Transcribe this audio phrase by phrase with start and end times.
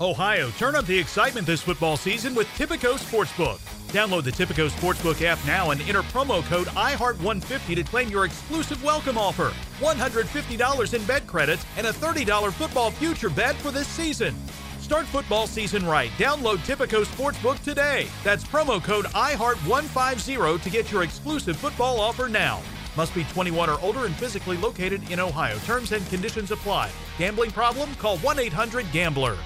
[0.00, 3.58] Ohio, turn up the excitement this football season with Tipico Sportsbook.
[3.88, 8.80] Download the Tipico Sportsbook app now and enter promo code IHEART150 to claim your exclusive
[8.84, 9.52] welcome offer.
[9.80, 14.36] $150 in bet credits and a $30 football future bet for this season.
[14.78, 16.10] Start football season right.
[16.10, 18.06] Download Tipico Sportsbook today.
[18.22, 22.62] That's promo code IHEART150 to get your exclusive football offer now.
[22.96, 25.58] Must be 21 or older and physically located in Ohio.
[25.60, 26.88] Terms and conditions apply.
[27.18, 27.92] Gambling problem?
[27.96, 29.36] Call 1 800 GAMBLER.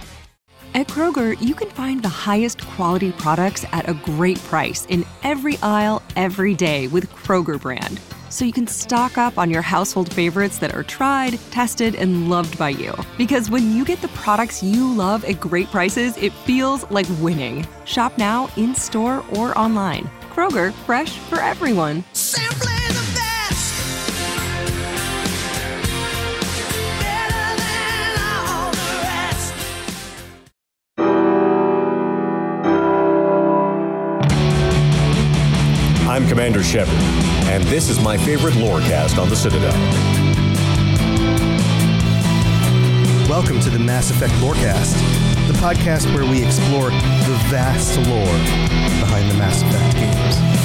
[0.74, 5.58] At Kroger, you can find the highest quality products at a great price in every
[5.58, 8.00] aisle, every day with Kroger brand.
[8.30, 12.56] So you can stock up on your household favorites that are tried, tested, and loved
[12.56, 12.94] by you.
[13.18, 17.66] Because when you get the products you love at great prices, it feels like winning.
[17.84, 20.04] Shop now, in store, or online.
[20.30, 22.02] Kroger, fresh for everyone.
[36.12, 36.92] I'm Commander Shepard,
[37.48, 39.72] and this is my favorite lorecast on the Citadel.
[43.30, 44.92] Welcome to the Mass Effect Lorecast,
[45.46, 48.26] the podcast where we explore the vast lore
[49.00, 50.61] behind the Mass Effect games.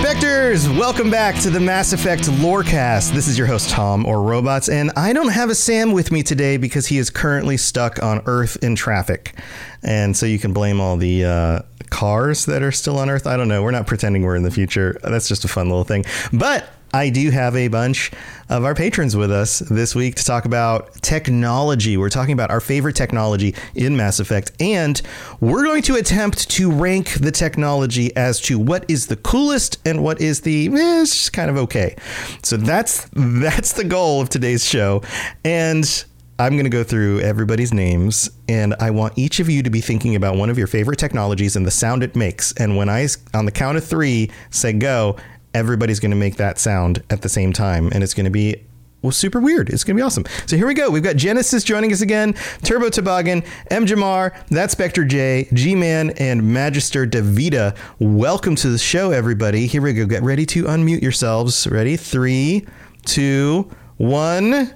[0.00, 3.12] Spectres, welcome back to the Mass Effect Lorecast.
[3.12, 6.22] This is your host Tom or Robots, and I don't have a Sam with me
[6.22, 9.34] today because he is currently stuck on Earth in traffic,
[9.82, 13.26] and so you can blame all the uh, cars that are still on Earth.
[13.26, 13.60] I don't know.
[13.60, 14.98] We're not pretending we're in the future.
[15.02, 16.70] That's just a fun little thing, but.
[16.92, 18.10] I do have a bunch
[18.48, 21.98] of our patrons with us this week to talk about technology.
[21.98, 25.00] We're talking about our favorite technology in Mass Effect, and
[25.40, 30.02] we're going to attempt to rank the technology as to what is the coolest and
[30.02, 31.94] what is the eh, it's just kind of okay.
[32.42, 35.02] So that's that's the goal of today's show,
[35.44, 36.04] and
[36.38, 39.82] I'm going to go through everybody's names, and I want each of you to be
[39.82, 42.52] thinking about one of your favorite technologies and the sound it makes.
[42.52, 45.16] And when I, on the count of three, say go,
[45.54, 48.62] everybody's going to make that sound at the same time, and it's going to be
[49.02, 49.70] well, super weird.
[49.70, 50.24] It's going to be awesome.
[50.46, 50.90] So here we go.
[50.90, 52.32] We've got Genesis joining us again,
[52.62, 53.86] Turbo Toboggan, M.
[53.86, 57.76] Jamar, That Spectre J, G Man, and Magister Davida.
[58.00, 59.66] Welcome to the show, everybody.
[59.66, 60.04] Here we go.
[60.04, 61.68] Get ready to unmute yourselves.
[61.68, 61.96] Ready?
[61.96, 62.66] Three,
[63.04, 64.74] two, one.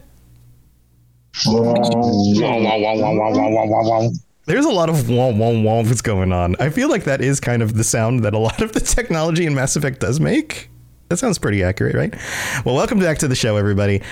[4.45, 6.57] There's a lot of womp womp that's going on.
[6.59, 9.47] I feel like that is kind of the sound that a lot of the technology
[9.47, 10.69] in Mass Effect does make.
[11.09, 12.13] That sounds pretty accurate, right?
[12.65, 14.03] Well, welcome back to the show, everybody.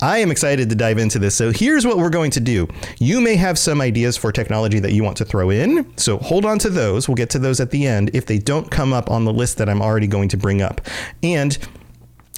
[0.00, 1.34] I am excited to dive into this.
[1.34, 2.68] So, here's what we're going to do.
[3.00, 5.92] You may have some ideas for technology that you want to throw in.
[5.96, 7.08] So, hold on to those.
[7.08, 9.58] We'll get to those at the end if they don't come up on the list
[9.58, 10.82] that I'm already going to bring up.
[11.20, 11.58] And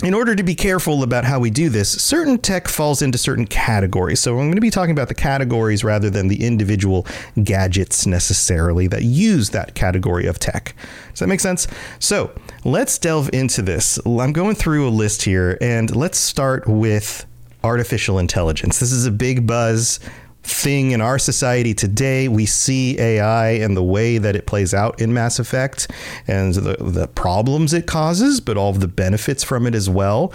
[0.03, 3.47] in order to be careful about how we do this, certain tech falls into certain
[3.47, 4.21] categories.
[4.21, 7.07] So I'm going to be talking about the categories rather than the individual
[7.43, 10.75] gadgets necessarily that use that category of tech.
[11.11, 11.69] Does that make sense?
[11.99, 12.33] So
[12.65, 13.99] let's delve into this.
[14.05, 17.25] I'm going through a list here, and let's start with
[17.65, 18.81] artificial intelligence.
[18.81, 20.01] This is a big buzz
[20.42, 22.28] thing in our society today.
[22.28, 25.91] We see AI and the way that it plays out in Mass Effect
[26.26, 30.32] and the, the problems it causes, but all of the benefits from it as well.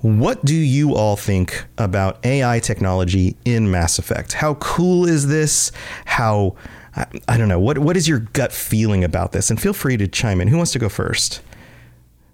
[0.00, 4.34] What do you all think about AI technology in Mass Effect?
[4.34, 5.72] How cool is this?
[6.04, 6.56] How
[6.96, 7.58] I, I don't know.
[7.58, 9.50] What what is your gut feeling about this?
[9.50, 10.48] And feel free to chime in.
[10.48, 11.40] Who wants to go first?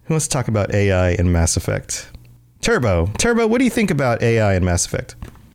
[0.05, 2.11] Who wants to talk about AI in Mass Effect?
[2.61, 5.15] Turbo, Turbo, what do you think about AI in Mass Effect?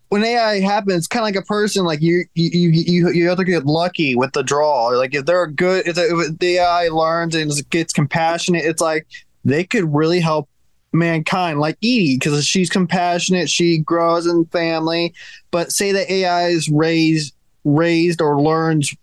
[0.10, 1.84] When AI happens, kind of like a person.
[1.84, 4.88] Like you, you, you, you, have to get lucky with the draw.
[4.88, 9.08] Like if they're good, if, if the AI learns and gets compassionate, it's like
[9.44, 10.48] they could really help
[10.94, 11.60] mankind.
[11.60, 15.14] Like EDI, because she's compassionate, she grows in family.
[15.52, 17.34] But say the AI is raised,
[17.64, 18.94] raised or learns,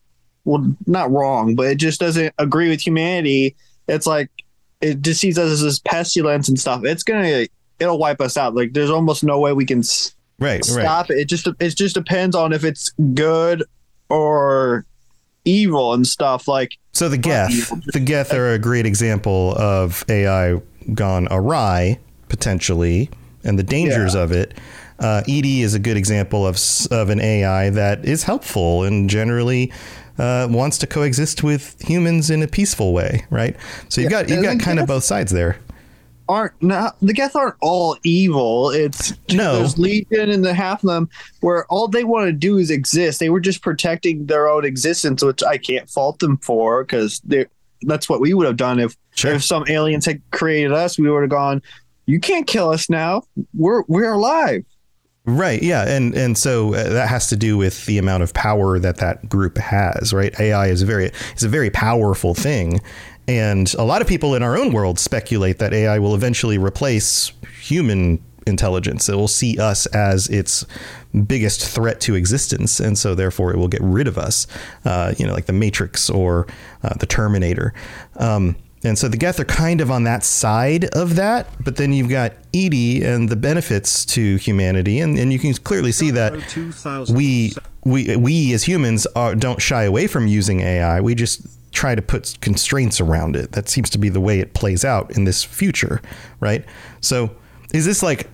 [0.45, 3.55] well, not wrong, but it just doesn't agree with humanity.
[3.89, 4.31] It's like
[4.81, 6.85] it just sees us as this pestilence and stuff.
[6.85, 7.47] It's gonna,
[7.79, 8.55] it'll wipe us out.
[8.55, 9.81] Like there's almost no way we can.
[9.81, 11.19] s- Right, stop it.
[11.19, 13.65] It just it just depends on if it's good
[14.09, 14.85] or
[15.45, 16.49] evil and stuff.
[16.49, 20.61] Like So the Geth, the Geth are a great example of AI
[20.95, 21.99] gone awry
[22.29, 23.11] potentially,
[23.45, 24.55] and the dangers of it.
[24.99, 26.59] Uh, EDI is a good example of
[26.91, 29.73] of an AI that is helpful and generally
[30.19, 33.57] uh, wants to coexist with humans in a peaceful way, right?
[33.89, 35.59] So you've got you've got kind of both sides there.
[36.29, 38.71] Aren't not the Geth aren't all evil.
[38.71, 39.59] It's No.
[39.59, 41.09] there's Legion and the half of them
[41.41, 43.21] where all they want to do is exist.
[43.21, 47.21] They were just protecting their own existence, which I can't fault them for because
[47.83, 49.33] that's what we would have done if Sure.
[49.35, 50.99] if some aliens had created us.
[50.99, 51.61] We would have gone.
[52.07, 53.23] You can't kill us now.
[53.55, 54.65] We're we're alive.
[55.25, 55.63] Right.
[55.63, 55.87] Yeah.
[55.87, 59.29] And and so uh, that has to do with the amount of power that that
[59.29, 60.13] group has.
[60.13, 60.35] Right.
[60.41, 62.81] AI is a very is a very powerful thing,
[63.39, 67.33] and a lot of people in our own world speculate that AI will eventually replace
[67.61, 69.09] human intelligence.
[69.09, 70.67] It will see us as its
[71.27, 74.47] biggest threat to existence, and so therefore it will get rid of us.
[74.85, 76.47] Uh, you know, like the Matrix or
[76.83, 77.73] uh, the Terminator.
[78.17, 81.93] Um, and so the Geth are kind of on that side of that, but then
[81.93, 86.33] you've got EDI and the benefits to humanity, and, and you can clearly see that
[87.09, 91.01] we we we as humans are, don't shy away from using AI.
[91.01, 93.53] We just try to put constraints around it.
[93.53, 96.01] That seems to be the way it plays out in this future,
[96.41, 96.65] right?
[97.01, 97.35] So
[97.73, 98.29] is this like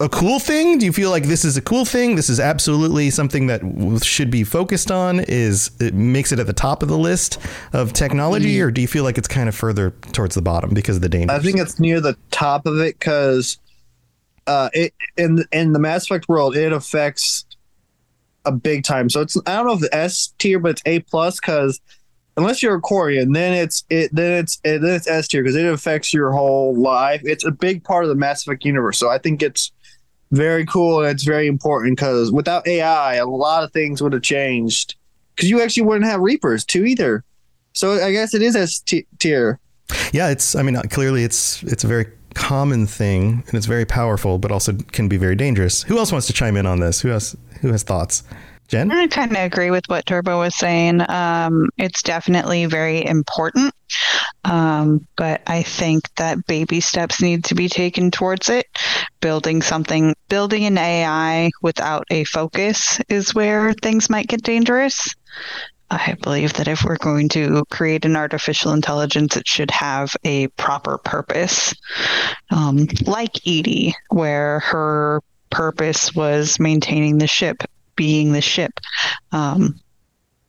[0.00, 0.78] a cool thing?
[0.78, 2.16] Do you feel like this is a cool thing?
[2.16, 5.20] This is absolutely something that should be focused on.
[5.20, 7.38] Is it makes it at the top of the list
[7.72, 10.96] of technology, or do you feel like it's kind of further towards the bottom because
[10.96, 11.36] of the dangers?
[11.36, 13.58] I think it's near the top of it because
[14.46, 17.44] uh, it in in the Mass Effect world it affects
[18.44, 19.10] a big time.
[19.10, 21.80] So it's I don't know if the S tier, but it's A plus because
[22.38, 25.56] unless you're a Quarian, then it's it then it's it, then it's S tier because
[25.56, 27.20] it affects your whole life.
[27.24, 28.98] It's a big part of the Mass Effect universe.
[28.98, 29.72] So I think it's
[30.30, 34.22] very cool and it's very important because without AI, a lot of things would have
[34.22, 34.94] changed.
[35.34, 37.24] Because you actually wouldn't have Reapers too either.
[37.72, 38.82] So I guess it is S
[39.18, 39.60] tier.
[40.12, 40.54] Yeah, it's.
[40.54, 44.52] I mean, uh, clearly, it's it's a very common thing and it's very powerful, but
[44.52, 45.82] also can be very dangerous.
[45.82, 47.00] Who else wants to chime in on this?
[47.00, 48.22] Who has who has thoughts?
[48.68, 48.92] Jen?
[48.92, 51.02] I kind of agree with what Turbo was saying.
[51.08, 53.74] Um, it's definitely very important,
[54.44, 58.66] um, but I think that baby steps need to be taken towards it.
[59.20, 65.14] Building something, building an AI without a focus is where things might get dangerous.
[65.90, 70.48] I believe that if we're going to create an artificial intelligence, it should have a
[70.48, 71.72] proper purpose.
[72.50, 77.64] Um, like EDI, where her purpose was maintaining the ship,
[77.98, 78.72] being the ship.
[79.32, 79.78] Um,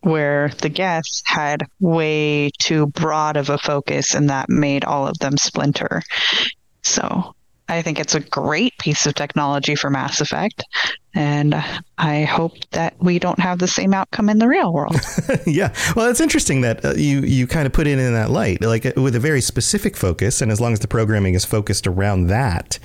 [0.01, 5.19] where the Geth had way too broad of a focus and that made all of
[5.19, 6.01] them splinter.
[6.83, 7.35] So
[7.69, 10.63] I think it's a great piece of technology for Mass Effect.
[11.13, 11.55] And
[11.97, 14.95] I hope that we don't have the same outcome in the real world.
[15.45, 15.73] yeah.
[15.95, 18.85] Well, it's interesting that uh, you you kind of put it in that light, like
[18.85, 22.27] uh, with a very specific focus, and as long as the programming is focused around
[22.27, 22.77] that,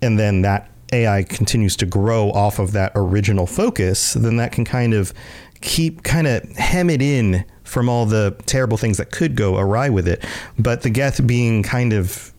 [0.00, 4.64] and then that AI continues to grow off of that original focus, then that can
[4.64, 5.12] kind of
[5.60, 9.88] keep kind of hem it in from all the terrible things that could go awry
[9.88, 10.24] with it.
[10.58, 12.32] But the Geth being kind of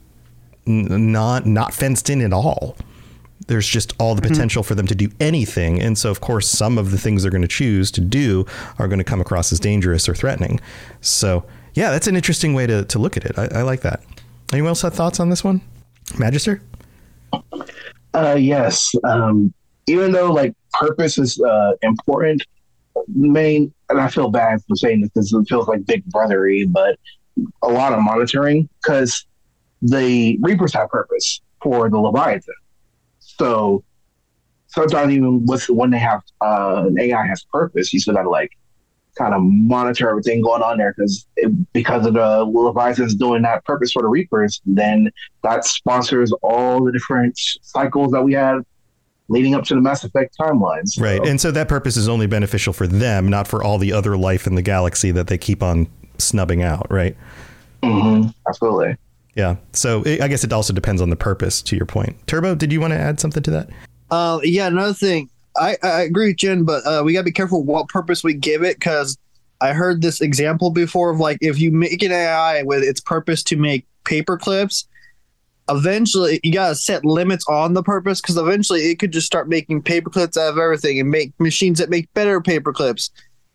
[0.68, 2.75] n- not not fenced in at all.
[3.48, 4.31] There's just all the mm-hmm.
[4.31, 7.31] potential for them to do anything, and so of course some of the things they're
[7.31, 8.45] going to choose to do
[8.78, 10.60] are going to come across as dangerous or threatening.
[11.02, 13.38] So yeah, that's an interesting way to, to look at it.
[13.38, 14.04] I, I like that.
[14.52, 15.62] Anyone else have thoughts on this one,
[16.18, 16.62] Magister?
[18.13, 18.94] Uh, yes.
[19.03, 19.53] Um,
[19.88, 22.44] even though like purpose is uh, important,
[23.07, 26.97] main and I feel bad for saying this because it feels like big brothery, but
[27.61, 29.25] a lot of monitoring because
[29.81, 32.56] the Reapers have purpose for the Leviathan.
[33.19, 33.83] So
[34.67, 38.51] sometimes even with when they have uh, an AI has purpose, you still gotta like
[39.19, 41.27] kind of monitor everything going on there because
[41.74, 45.11] because of the Leviathans doing that purpose for the Reapers, then
[45.44, 48.64] that sponsors all the different cycles that we have
[49.28, 50.90] leading up to the Mass Effect timelines.
[50.90, 53.94] So, Right, and so that purpose is only beneficial for them, not for all the
[53.94, 56.88] other life in the galaxy that they keep on snubbing out.
[56.90, 57.16] Right.
[57.83, 58.30] Mm-hmm.
[58.47, 58.95] absolutely.
[59.35, 59.56] Yeah.
[59.73, 61.61] So it, I guess it also depends on the purpose.
[61.61, 63.69] To your point, Turbo, did you want to add something to that?
[64.09, 65.30] Uh, yeah, another thing.
[65.59, 68.63] I, I agree with Jen, but uh, we gotta be careful what purpose we give
[68.63, 69.18] it because
[69.61, 73.44] I heard this example before of like if you make an AI with its purpose
[73.44, 74.87] to make paper clips,
[75.69, 79.83] eventually you gotta set limits on the purpose because eventually it could just start making
[79.83, 83.11] paper clips out of everything and make machines that make better paper clips.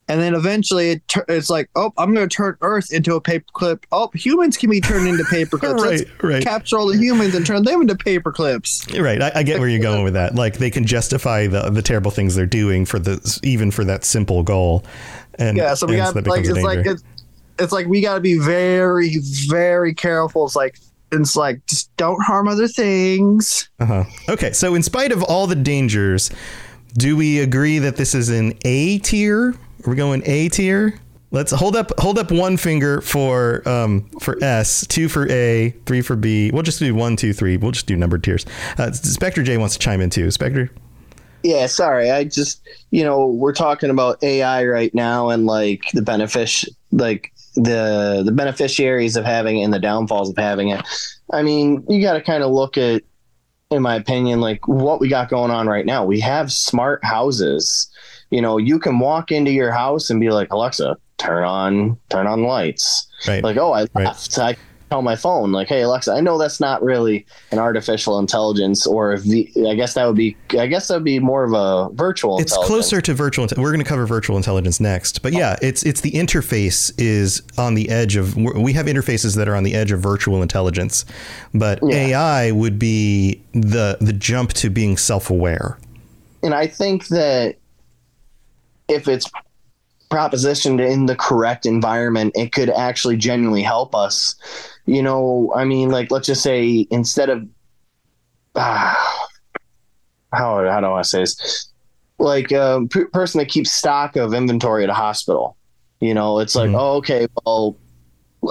[0.08, 3.20] And then eventually it tur- it's like, oh, I'm going to turn Earth into a
[3.20, 3.84] paperclip.
[3.90, 5.80] Oh, humans can be turned into paperclips.
[5.84, 6.42] Right, Let's right.
[6.42, 9.00] capture all the humans and turn them into paperclips.
[9.00, 9.22] Right.
[9.22, 10.34] I, I get where you're going with that.
[10.34, 14.04] Like they can justify the the terrible things they're doing for the even for that
[14.04, 14.84] simple goal.
[15.38, 17.02] And yeah so we got that like it's like it's,
[17.58, 19.16] it's like we got to be very
[19.48, 20.78] very careful it's like
[21.12, 24.04] it's like just don't harm other things Uh-huh.
[24.28, 26.30] Okay, so in spite of all the dangers,
[26.96, 29.54] do we agree that this is an A tier?
[29.86, 30.98] Are we going A tier?
[31.30, 36.00] Let's hold up hold up one finger for um for S, two for A, three
[36.00, 36.50] for B.
[36.52, 37.56] We'll just do one, two, three.
[37.56, 38.46] We'll just do numbered tiers.
[38.78, 40.30] Uh, Spectre J wants to chime in too.
[40.30, 40.70] Spectre.
[41.42, 42.10] Yeah, sorry.
[42.10, 47.32] I just, you know, we're talking about AI right now and like the benefic like
[47.54, 50.80] the the beneficiaries of having it and the downfalls of having it.
[51.32, 53.02] I mean, you got to kind of look at
[53.70, 56.04] in my opinion like what we got going on right now.
[56.04, 57.90] We have smart houses.
[58.30, 62.26] You know, you can walk into your house and be like, "Alexa, turn on turn
[62.26, 63.42] on lights." Right.
[63.44, 64.06] Like, "Oh, I Right.
[64.06, 64.56] left." I
[64.90, 69.16] tell my phone like, "Hey, Alexa, I know that's not really an artificial intelligence or
[69.16, 72.38] v- I guess that would be I guess that would be more of a virtual
[72.38, 73.46] It's closer to virtual.
[73.56, 77.74] We're going to cover virtual intelligence next, but yeah, it's it's the interface is on
[77.74, 78.36] the edge of.
[78.36, 81.04] We have interfaces that are on the edge of virtual intelligence,
[81.54, 81.96] but Yeah.
[81.96, 85.78] AI would be the the jump to being self aware.
[86.42, 87.56] and I think that
[88.88, 89.30] if it's
[90.10, 94.36] propositioned in the correct environment, it could actually genuinely help us.
[94.86, 97.48] You know, I mean, like let's just say instead of
[98.54, 99.26] ah,
[100.32, 101.70] how how do I say this?
[102.18, 105.56] Like a p- person that keeps stock of inventory at a hospital.
[106.00, 106.78] You know, it's like, Mhm.
[106.78, 107.76] oh, okay, well,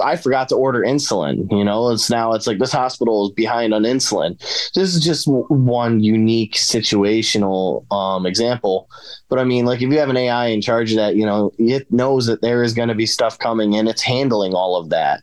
[0.02, 1.50] I forgot to order insulin.
[1.50, 4.38] You know, it's now it's like this hospital is behind on insulin.
[4.74, 8.88] This is just w- one unique situational um, example.
[9.28, 11.52] But I mean, like if you have an AI in charge of that, you know,
[11.58, 14.90] it knows that there is going to be stuff coming and it's handling all of
[14.90, 15.22] that.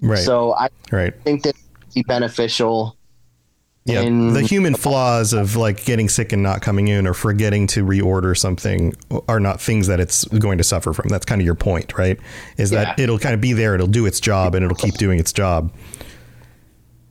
[0.00, 0.18] Right.
[0.18, 1.14] So I right.
[1.22, 1.54] think that
[1.94, 2.96] be beneficial.
[3.84, 7.66] Yeah, in- the human flaws of like getting sick and not coming in or forgetting
[7.68, 8.94] to reorder something
[9.28, 11.08] are not things that it's going to suffer from.
[11.08, 12.18] That's kind of your point, right?
[12.58, 13.04] Is that Yeah.
[13.04, 15.72] it'll kind of be there, it'll do its job, and it'll keep doing its job.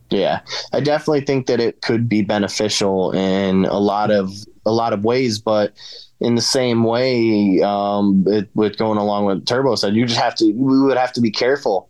[0.09, 0.41] Yeah,
[0.73, 4.31] I definitely think that it could be beneficial in a lot of
[4.65, 5.73] a lot of ways, but
[6.19, 10.35] in the same way, um, it, with going along with Turbo said, you just have
[10.35, 11.89] to we would have to be careful.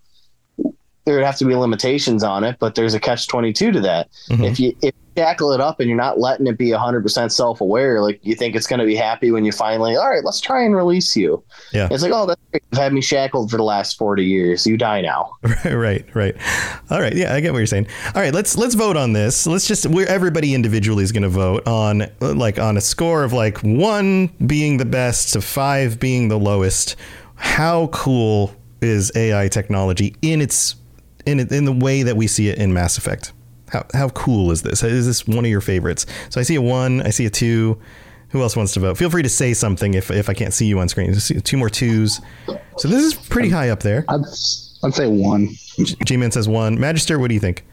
[1.05, 3.81] There would have to be limitations on it, but there's a catch twenty two to
[3.81, 4.10] that.
[4.29, 4.46] Mhm.
[4.51, 7.31] If you if you tackle it up and you're not letting it be hundred percent
[7.31, 10.24] self aware, like you think it's going to be happy when you finally, all right,
[10.24, 11.43] let's try and release you.
[11.74, 11.88] Yeah.
[11.89, 12.63] It's like, oh, that's great.
[12.72, 14.67] You've had me shackled for the last forty years.
[14.67, 15.31] You die now.
[15.43, 16.36] Right, right, right.
[16.91, 17.88] All right, yeah, I get what you're saying.
[18.13, 19.48] All right, let's let's vote on this.
[19.48, 23.34] Let's just we're everybody individually is going to vote on like on a score of
[23.34, 26.96] like one being the best to five being the lowest.
[27.36, 30.75] How cool is AI technology in its
[31.25, 33.34] in in the way that we see it in Mass Effect?
[33.70, 34.84] How how cool is this?
[34.84, 36.06] Is this one of your favorites?
[36.30, 37.80] So I see a one, I see a two.
[38.30, 38.98] Who else wants to vote?
[38.98, 41.13] Feel free to say something if if I can't see you on screen.
[41.13, 42.22] Two more twos.
[42.78, 44.06] So this is pretty high up there.
[44.08, 44.22] I'd,
[44.84, 45.50] I'd say one.
[46.06, 46.80] G Man says one.
[46.80, 47.66] Magister, what do you think?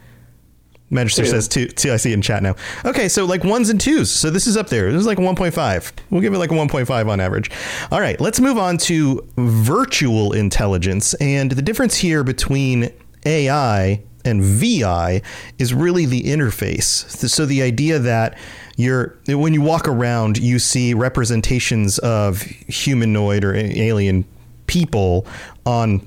[0.91, 1.29] Magister Two.
[1.29, 1.93] says two, two.
[1.93, 2.55] I see it in chat now.
[2.85, 4.11] Okay, so like ones and twos.
[4.11, 4.91] So this is up there.
[4.91, 5.93] This is like a 1.5.
[6.11, 7.51] We'll give it like a 1.5 on average.
[7.91, 11.15] All right, let's move on to virtual intelligence.
[11.15, 12.91] And the difference here between
[13.27, 15.23] AI and VI
[15.59, 17.09] is really the interface.
[17.29, 18.39] So the idea that
[18.77, 24.25] you're when you walk around, you see representations of humanoid or alien
[24.67, 25.27] people
[25.67, 26.07] on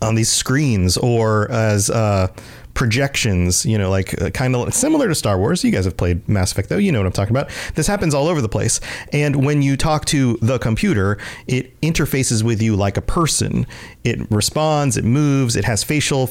[0.00, 2.28] on these screens or as uh,
[2.78, 5.64] projections, you know, like uh, kind of similar to Star Wars.
[5.64, 6.76] You guys have played Mass Effect, though.
[6.76, 7.50] You know what I'm talking about.
[7.74, 8.80] This happens all over the place.
[9.12, 11.18] And when you talk to the computer,
[11.48, 13.66] it interfaces with you like a person.
[14.04, 16.30] It responds, it moves, it has facial,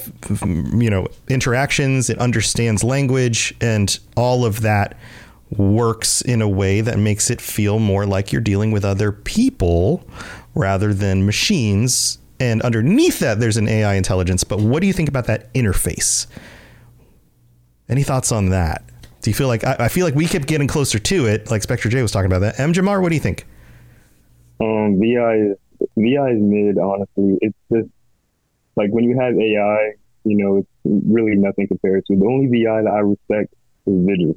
[0.74, 4.98] you know, interactions, it understands language, and all of that
[5.50, 10.08] works in a way that makes it feel more like you're dealing with other people
[10.56, 12.20] rather than machines.
[12.40, 14.44] And underneath that, there's an AI intelligence.
[14.44, 16.28] But what do you think about that interface?
[17.90, 18.84] Any thoughts on that?
[19.22, 21.64] Do you feel like I, I feel like we kept getting closer to it, like
[21.64, 22.60] Spectre J was talking about that?
[22.60, 23.46] M Jamar, what do you think?
[24.60, 25.54] Um, VI
[25.98, 26.78] VI is mid.
[26.78, 27.90] Honestly, it's just
[28.76, 32.84] like when you have AI, you know, it's really nothing compared to the only VI
[32.84, 33.54] that I respect
[33.86, 34.36] is Vigil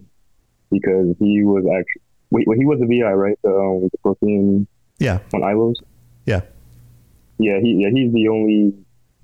[0.70, 3.38] because he was actually wait, well, he was a VI, right?
[3.42, 4.66] The um, the Prothean
[4.98, 5.74] Yeah, on Ilos.
[6.26, 6.40] yeah,
[7.40, 8.74] Yeah, he yeah he's the only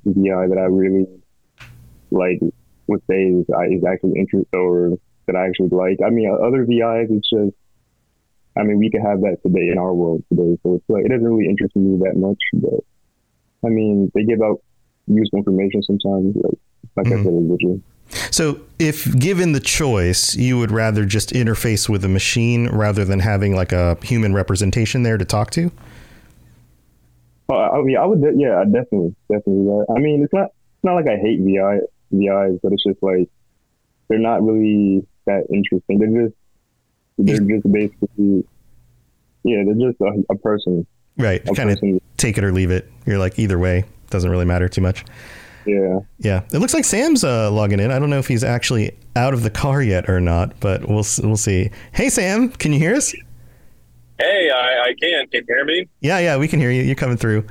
[0.06, 1.06] VI that I really
[2.10, 2.40] like
[2.86, 4.96] would say is, is actually interest or
[5.26, 5.98] that I actually like.
[6.04, 7.54] I mean, other VIs, it's just.
[8.58, 11.10] I mean, we could have that today in our world today, so it's like it
[11.10, 12.38] doesn't really interest me that much.
[12.54, 12.80] But
[13.66, 14.62] I mean, they give out
[15.06, 16.58] useful information sometimes, like
[16.96, 17.24] like I mm-hmm.
[17.24, 17.82] said, individually.
[18.30, 23.20] So, if given the choice, you would rather just interface with a machine rather than
[23.20, 25.70] having like a human representation there to talk to?
[27.48, 29.64] Uh, I mean, I would, de- yeah, definitely, definitely.
[29.64, 29.86] That.
[29.96, 31.78] I mean, it's not, it's not like I hate VI,
[32.10, 33.28] VIs, but it's just like
[34.08, 35.98] they're not really that interesting.
[35.98, 36.34] They're just,
[37.18, 38.44] they're just basically,
[39.44, 40.86] yeah, they're just a, a person.
[41.18, 41.42] Right.
[41.54, 41.80] Kind of
[42.16, 42.90] take it or leave it.
[43.06, 45.04] You're like either way doesn't really matter too much.
[45.66, 46.00] Yeah.
[46.18, 47.90] Yeah, it looks like Sam's uh, logging in.
[47.90, 51.04] I don't know if he's actually out of the car yet or not, but we'll
[51.22, 51.70] we'll see.
[51.92, 53.14] Hey Sam, can you hear us?
[54.18, 55.26] Hey, I, I can.
[55.28, 55.88] Can you hear me?
[56.00, 56.82] Yeah, yeah, we can hear you.
[56.82, 57.46] You're coming through.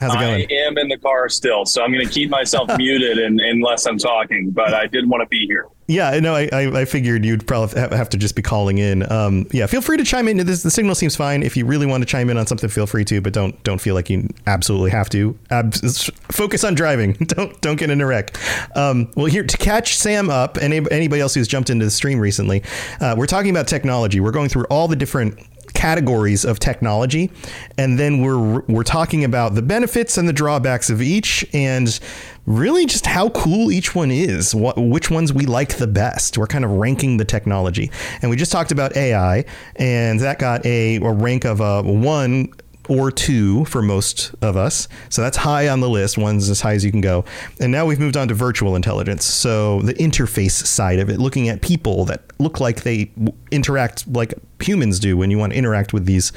[0.00, 0.46] How's it going?
[0.50, 3.86] I am in the car still, so I'm going to keep myself muted in, unless
[3.86, 5.66] I'm talking, but I did want to be here.
[5.86, 9.10] Yeah, no, I, I, I figured you'd probably have to just be calling in.
[9.12, 10.38] Um, yeah, feel free to chime in.
[10.38, 11.42] This, the signal seems fine.
[11.42, 13.80] If you really want to chime in on something, feel free to, but don't don't
[13.80, 15.38] feel like you absolutely have to.
[15.50, 17.12] Ab- focus on driving.
[17.24, 18.36] Don't don't get in a wreck.
[18.76, 22.18] Um, well, here to catch Sam up and anybody else who's jumped into the stream
[22.18, 22.62] recently,
[23.00, 24.20] uh, we're talking about technology.
[24.20, 25.38] We're going through all the different
[25.74, 27.30] categories of technology.
[27.76, 31.98] And then we're we're talking about the benefits and the drawbacks of each and
[32.46, 36.38] really just how cool each one is what which ones we like the best.
[36.38, 37.90] We're kind of ranking the technology.
[38.22, 39.44] And we just talked about AI
[39.76, 42.52] and that got a, a rank of a 1
[42.88, 44.88] or two for most of us.
[45.08, 46.18] So that's high on the list.
[46.18, 47.24] One's as high as you can go.
[47.60, 49.24] And now we've moved on to virtual intelligence.
[49.24, 53.10] So the interface side of it, looking at people that look like they
[53.50, 56.32] interact like humans do when you want to interact with these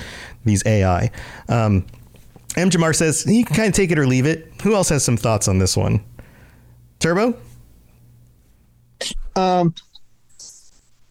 [0.46, 1.12] these AI.
[1.50, 1.86] Um,
[2.56, 2.70] M.
[2.70, 4.52] Jamar says you can kind of take it or leave it.
[4.64, 6.04] Who else has some thoughts on this one?
[7.00, 7.38] Turbo?
[9.36, 9.76] Um,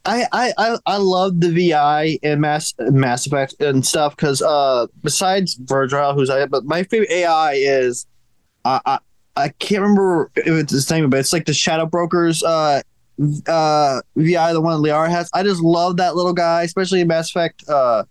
[0.07, 4.87] I I I, I love the VI and Mass Mass Effect and stuff because uh
[5.03, 8.07] besides Virgil, who's I but my favorite AI is
[8.65, 8.99] I I,
[9.37, 12.83] I can't remember if it's the same, but it's like the Shadow Brokers uh
[13.49, 15.29] uh VI the one Liara has.
[15.35, 18.05] I just love that little guy, especially in Mass Effect uh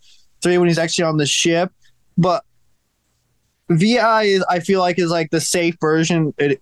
[0.44, 1.72] three when he's actually on the ship.
[2.18, 2.44] But
[3.70, 6.34] VI is I feel like is like the safe version.
[6.38, 6.62] It,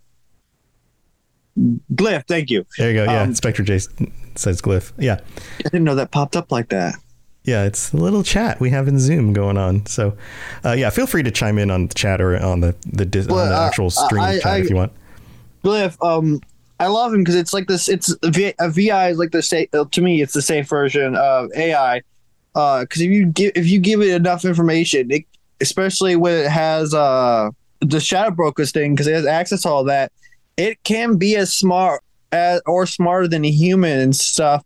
[1.57, 2.65] Glyph, thank you.
[2.77, 3.03] There you go.
[3.11, 3.79] Yeah, Um, Spectre J
[4.35, 4.91] says glyph.
[4.97, 5.19] Yeah.
[5.59, 6.95] I didn't know that popped up like that.
[7.43, 9.85] Yeah, it's a little chat we have in Zoom going on.
[9.85, 10.17] So,
[10.65, 13.27] uh, yeah, feel free to chime in on the chat or on the the, dis-
[13.27, 14.93] on Well, the uh, actual stream I- chat I- if you want.
[15.63, 16.41] Glyph, um,
[16.79, 17.87] I love him because it's like this.
[17.87, 19.69] It's a, v, a VI is like the safe.
[19.71, 22.01] To me, it's the safe version of AI.
[22.53, 25.23] Because if you give if you give it enough information, it,
[25.61, 27.49] especially when it has uh
[27.81, 30.11] the Shadow Brokers thing, because it has access to all that,
[30.57, 34.63] it can be as smart as or smarter than a human and stuff.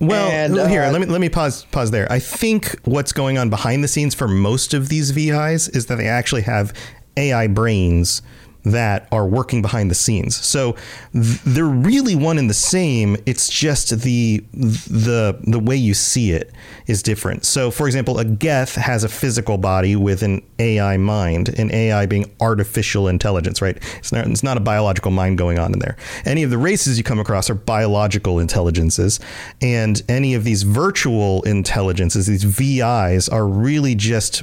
[0.00, 2.10] Well, And, here, uh, let me let me pause pause there.
[2.10, 5.96] I think what's going on behind the scenes for most of these VIs is that
[5.96, 6.72] they actually have
[7.16, 8.22] AI brains
[8.64, 10.36] that are working behind the scenes.
[10.36, 10.72] So
[11.12, 13.16] th- they're really one and the same.
[13.26, 16.50] It's just the the the way you see it
[16.86, 17.44] is different.
[17.44, 22.06] So for example, a Geth has a physical body with an AI mind, an AI
[22.06, 23.76] being artificial intelligence, right?
[23.98, 25.96] It's not it's not a biological mind going on in there.
[26.24, 29.20] Any of the races you come across are biological intelligences,
[29.60, 34.42] and any of these virtual intelligences, these VIs, are really just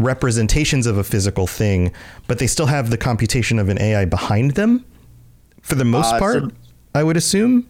[0.00, 1.92] representations of a physical thing,
[2.26, 4.84] but they still have the computation of an AI behind them
[5.62, 6.50] for the most Uh, part, so-
[6.94, 7.66] I would assume.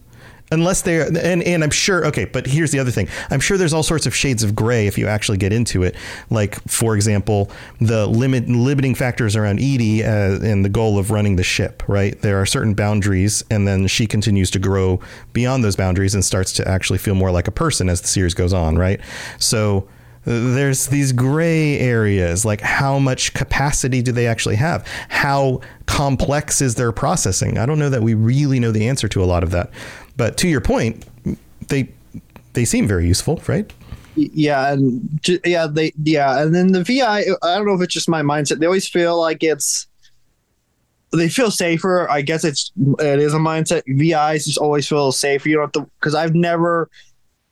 [0.53, 3.07] Unless they're and and I'm sure okay, but here's the other thing.
[3.29, 5.95] I'm sure there's all sorts of shades of gray if you actually get into it.
[6.29, 10.09] Like for example, the limit limiting factors around EDI uh,
[10.43, 11.83] and the goal of running the ship.
[11.87, 14.99] Right, there are certain boundaries, and then she continues to grow
[15.31, 18.33] beyond those boundaries and starts to actually feel more like a person as the series
[18.33, 18.77] goes on.
[18.77, 18.99] Right,
[19.39, 19.87] so
[20.25, 24.85] there's these gray areas like how much capacity do they actually have?
[25.09, 27.57] How complex is their processing?
[27.57, 29.71] I don't know that we really know the answer to a lot of that.
[30.17, 31.05] But to your point
[31.67, 31.89] they
[32.53, 33.71] they seem very useful right?
[34.15, 38.09] Yeah and yeah they yeah and then the vi i don't know if it's just
[38.09, 38.59] my mindset.
[38.59, 39.87] They always feel like it's
[41.13, 42.09] they feel safer.
[42.09, 43.83] I guess it's it is a mindset.
[43.87, 45.49] Vi's just always feel safer.
[45.49, 46.89] You don't have to because i've never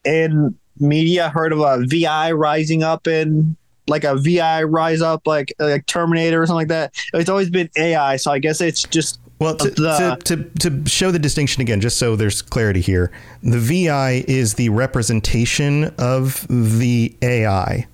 [0.05, 3.55] in media heard of a vi rising up in
[3.87, 6.93] like a vi rise up like uh, like terminator or something like that.
[7.13, 10.89] It's always been ai so i guess it's just well to, the- to, to, to
[10.89, 13.11] show the distinction again just so there's clarity here
[13.41, 17.87] the vi is the representation of the ai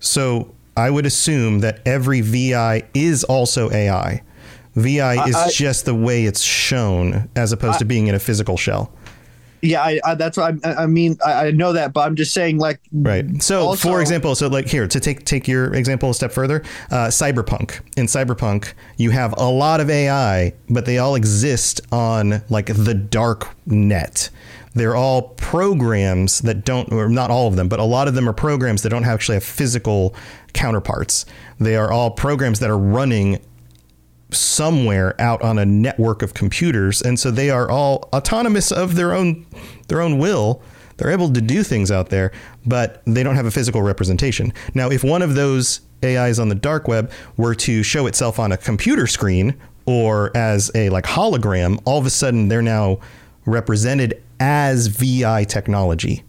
[0.00, 4.22] so i would assume that every vi is also ai
[4.74, 8.56] vi is I- just the way it's shown as opposed to being in a physical
[8.58, 8.92] shell
[9.62, 12.32] yeah i, I that's what i, I mean I, I know that but i'm just
[12.34, 13.42] saying like Right.
[13.42, 16.62] So, Also- for example, so like here to take take your example a step further,
[16.90, 17.80] uh, cyberpunk.
[17.96, 22.94] In cyberpunk, you have a lot of AI, but they all exist on like the
[22.94, 24.30] dark net.
[24.74, 28.28] They're all programs that don't, or not all of them, but a lot of them
[28.28, 30.14] are programs that don't actually have physical
[30.52, 31.26] counterparts.
[31.58, 33.40] They are all programs that are running
[34.30, 39.14] somewhere out on a network of computers and so they are all autonomous of their
[39.14, 39.46] own
[39.88, 40.62] their own will
[40.98, 42.30] they're able to do things out there
[42.66, 46.54] but they don't have a physical representation now if one of those AIs on the
[46.54, 49.54] dark web were to show itself on a computer screen
[49.86, 52.98] or as a like hologram, all of a sudden they're now
[53.46, 56.22] represented as VI technology.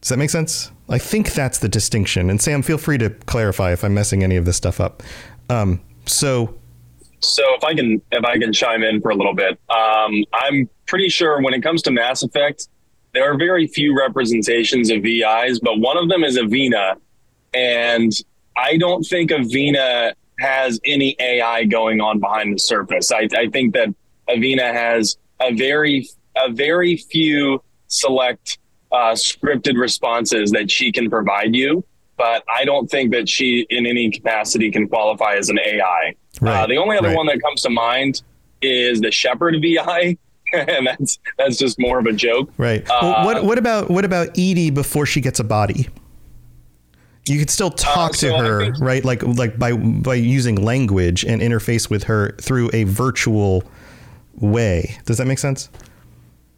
[0.00, 0.70] Does that make sense?
[0.88, 2.28] I think that's the distinction.
[2.28, 5.02] And Sam, feel free to clarify if I'm messing any of this stuff up.
[5.48, 6.54] Um, so
[7.22, 10.68] So if I can if I can chime in for a little bit, um, I'm
[10.86, 12.68] pretty sure when it comes to Mass Effect,
[13.12, 16.96] there are very few representations of VIs, but one of them is Avina,
[17.54, 18.12] and
[18.56, 23.12] I don't think Avina has any AI going on behind the surface.
[23.12, 23.88] I, I think that
[24.28, 28.58] Avina has a very a very few select
[28.90, 31.84] uh, scripted responses that she can provide you,
[32.16, 36.14] but I don't think that she in any capacity can qualify as an AI.
[36.50, 37.16] Uh, the only other right.
[37.16, 38.22] one that comes to mind
[38.60, 40.16] is the Shepard VI,
[40.52, 42.50] and that's that's just more of a joke.
[42.58, 42.88] Right.
[42.88, 45.88] Uh, well, what what about what about EDI before she gets a body?
[47.28, 49.04] You could still talk so to her, think- right?
[49.04, 53.62] Like like by by using language and interface with her through a virtual
[54.34, 54.96] way.
[55.04, 55.68] Does that make sense?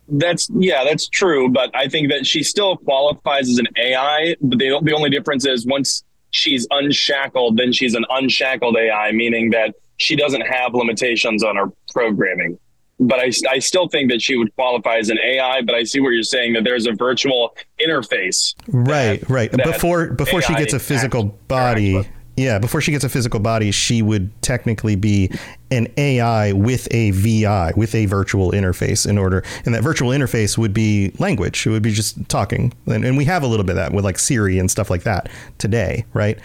[0.08, 1.48] That's yeah, that's true.
[1.48, 4.36] But I think that she still qualifies as an AI.
[4.40, 6.03] But the the only difference is once
[6.34, 11.66] she's unshackled, then she's an unshackled AI, meaning that she doesn't have limitations on her
[11.92, 12.58] programming.
[13.00, 15.62] But I, I still think that she would qualify as an AI.
[15.62, 18.54] But I see what you're saying that there's a virtual interface.
[18.68, 19.50] Right, right.
[19.50, 22.08] that Before before she gets a physical body.
[22.36, 25.30] Yeah, before she gets a physical body, she would technically be
[25.70, 29.44] an AI with a VI, with a virtual interface in order.
[29.64, 31.66] And that virtual interface would be language.
[31.66, 32.72] It would be just talking.
[32.86, 35.04] And, and we have a little bit of that with like Siri and stuff like
[35.04, 36.38] that today, right?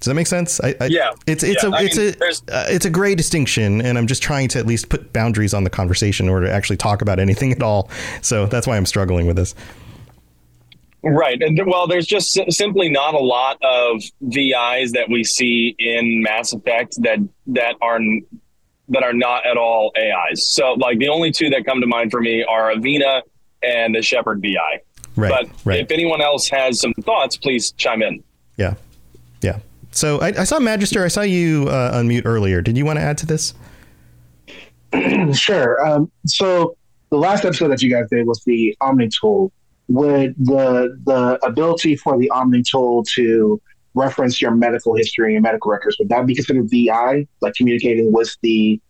[0.00, 0.60] Does that make sense?
[0.60, 1.12] I, I, Yeah.
[1.28, 2.14] It's it's Yeah, a I it's mean,
[2.48, 5.54] a uh, it's a gray distinction, and I'm just trying to at least put boundaries
[5.54, 7.88] on the conversation in order to actually talk about anything at all.
[8.20, 9.54] So that's why I'm struggling with this.
[11.04, 11.40] Right.
[11.42, 16.52] And well, there's just simply not a lot of VIs that we see in Mass
[16.52, 17.98] Effect that that are
[18.88, 20.46] that are not at all AIs.
[20.54, 23.22] So like the only two that come to mind for me are Avina
[23.62, 24.80] and the Shepard VI.
[25.16, 25.80] Right, But right.
[25.80, 28.22] if anyone else has some thoughts, please chime in.
[28.56, 28.74] Yeah.
[29.42, 29.58] Yeah.
[29.90, 31.04] So I, I saw Magister.
[31.04, 32.62] I saw you uh, unmute earlier.
[32.62, 33.54] Did you want to add to this?
[35.32, 35.84] sure.
[35.86, 36.76] Um, so
[37.10, 39.52] the last episode that you guys did was the Omni tool.
[39.92, 43.60] Would the the ability for the Omni tool to
[43.94, 48.34] reference your medical history and medical records would that be considered VI, like communicating with
[48.42, 48.80] the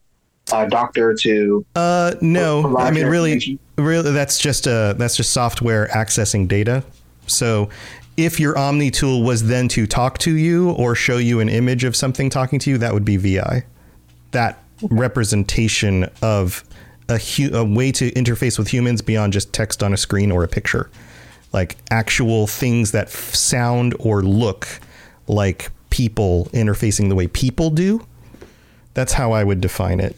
[0.52, 1.66] uh, doctor to?
[1.74, 2.76] Uh, no.
[2.76, 6.84] I mean, really, really, that's just uh, that's just software accessing data.
[7.26, 7.68] So
[8.16, 11.84] if your Omni tool was then to talk to you or show you an image
[11.84, 13.64] of something talking to you, that would be VI.
[14.32, 16.64] That representation of
[17.08, 20.44] a, hu- a way to interface with humans beyond just text on a screen or
[20.44, 20.90] a picture,
[21.52, 24.66] like actual things that f- sound or look
[25.26, 28.06] like people interfacing the way people do.
[28.94, 30.16] That's how I would define it.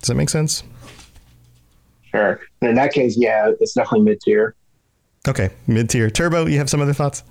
[0.00, 0.62] Does that make sense?
[2.10, 2.40] Sure.
[2.60, 4.54] And in that case, yeah, it's definitely mid tier.
[5.28, 6.10] Okay, mid tier.
[6.10, 7.24] Turbo, you have some other thoughts?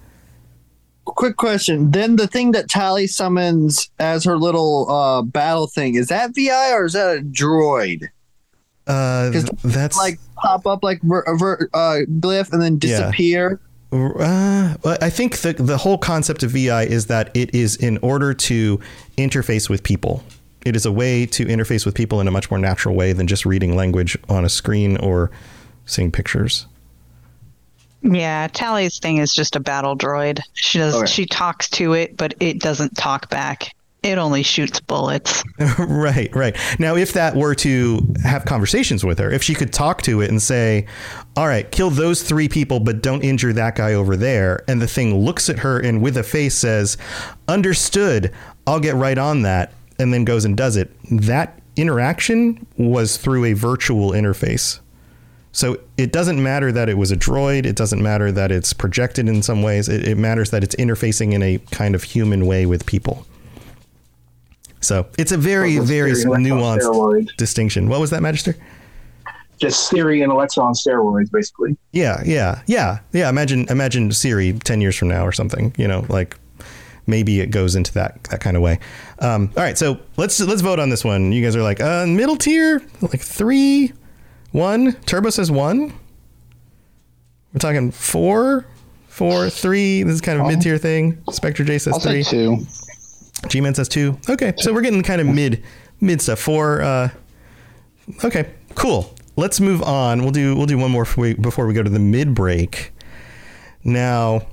[1.06, 1.92] Quick question.
[1.92, 6.74] Then the thing that Tali summons as her little uh, battle thing is that VI
[6.74, 8.08] or is that a droid?
[8.88, 13.60] Uh, Because that's like pop up like ver- ver- uh, glyph and then disappear.
[13.92, 13.98] Yeah.
[13.98, 14.22] disappear.
[14.22, 17.98] Uh, well, I think the the whole concept of VI is that it is in
[18.00, 18.80] order to
[19.18, 20.24] interface with people.
[20.66, 23.28] It is a way to interface with people in a much more natural way than
[23.28, 25.30] just reading language on a screen or
[25.86, 26.66] seeing pictures.
[28.02, 30.40] Yeah, Tali's thing is just a battle droid.
[30.54, 31.06] She does Okay.
[31.06, 33.75] she talks to it, but it doesn't talk back.
[34.06, 35.44] It only shoots bullets.
[35.80, 36.56] right, right.
[36.78, 40.30] Now, if that were to have conversations with her, if she could talk to it
[40.30, 40.86] and say,
[41.36, 44.86] "All right, kill those three people, but don't injure that guy over there," and the
[44.86, 47.00] thing looks at her and with a face says,
[47.48, 48.32] "Understood.
[48.68, 50.92] I'll get right on that," and then goes and does it.
[51.10, 54.82] That interaction was through a virtual interface.
[55.52, 57.66] So it doesn't matter that it was a droid.
[57.66, 59.90] It doesn't matter that it's projected in some ways.
[59.90, 63.26] It, it matters that it's interfacing in a kind of human way with people.
[64.86, 67.36] So it's a very, very Siri and Alexa on nuanced steroids.
[67.38, 67.90] distinction.
[67.90, 68.56] What was that, Magister?
[69.58, 71.78] Just Siri and Alexa on steroids, basically.
[71.94, 73.30] Yeah, yeah, yeah, yeah.
[73.30, 75.74] Imagine, imagine Siri ten years from now or something.
[75.78, 76.38] You know, like
[77.08, 78.80] maybe it goes into that that kind of way.
[79.20, 81.32] Um, all right, so let's let's vote on this one.
[81.32, 83.94] You guys are like uh, middle tier, like three,
[84.52, 84.94] one.
[85.06, 85.94] Turbo says one.
[87.54, 88.66] We're talking four,
[89.08, 90.04] four, three.
[90.04, 91.24] This is kind of a mid tier thing.
[91.32, 92.24] Spectre J says I'll three.
[92.24, 92.58] say two.
[93.48, 94.18] G Man says two.
[94.30, 95.64] Okay, so we're getting kind of mid
[96.02, 96.40] mid stuff.
[96.40, 96.82] Four.
[96.82, 97.10] Uh,
[98.24, 99.14] okay, cool.
[99.36, 100.22] Let's move on.
[100.22, 102.92] We'll do we'll do one more we, before we go to the mid break.
[103.84, 104.48] Now,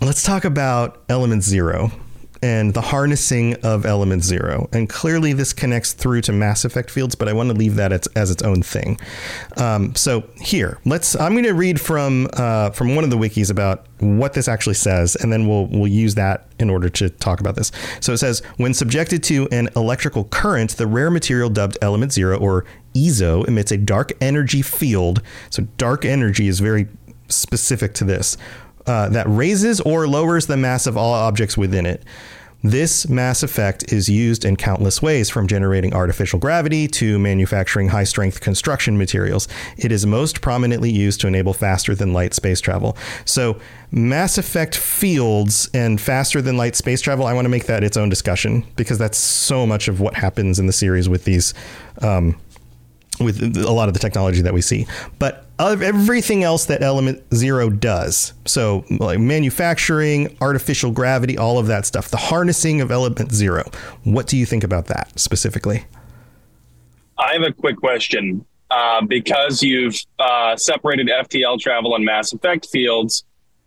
[0.00, 1.92] let's talk about Element Zero.
[2.42, 4.68] And the harnessing of element zero.
[4.72, 7.92] And clearly, this connects through to Mass Effect fields, but I want to leave that
[7.92, 8.98] as, as its own thing.
[9.56, 11.14] Um, so here, let's.
[11.16, 14.74] I'm going to read from uh, from one of the wikis about what this actually
[14.74, 17.72] says, and then we'll we'll use that in order to talk about this.
[18.00, 22.38] So it says, when subjected to an electrical current, the rare material dubbed element zero
[22.38, 25.22] or EZO emits a dark energy field.
[25.50, 26.88] So dark energy is very
[27.28, 28.36] specific to this
[28.90, 32.02] uh, that raises or lowers the mass of all objects within it.
[32.64, 38.02] This mass effect is used in countless ways, from generating artificial gravity to manufacturing high
[38.02, 39.46] strength construction materials.
[39.76, 42.96] It is most prominently used to enable faster than light space travel.
[43.24, 43.60] So,
[43.92, 47.96] Mass Effect fields and faster than light space travel, I want to make that its
[47.96, 51.54] own discussion because that's so much of what happens in the series with these.
[52.02, 52.40] Um,
[53.20, 54.86] with a lot of the technology that we see.
[55.18, 61.86] But everything else that Element Zero does, so like manufacturing, artificial gravity, all of that
[61.86, 63.64] stuff, the harnessing of Element Zero,
[64.04, 65.84] what do you think about that specifically?
[67.18, 68.46] I have a quick question.
[68.70, 73.24] Uh, because you've uh, separated FTL travel and Mass Effect fields,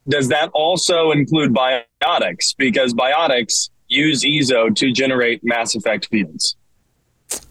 [0.07, 2.55] does that also include biotics?
[2.57, 6.55] Because biotics use EZO to generate Mass Effect fields.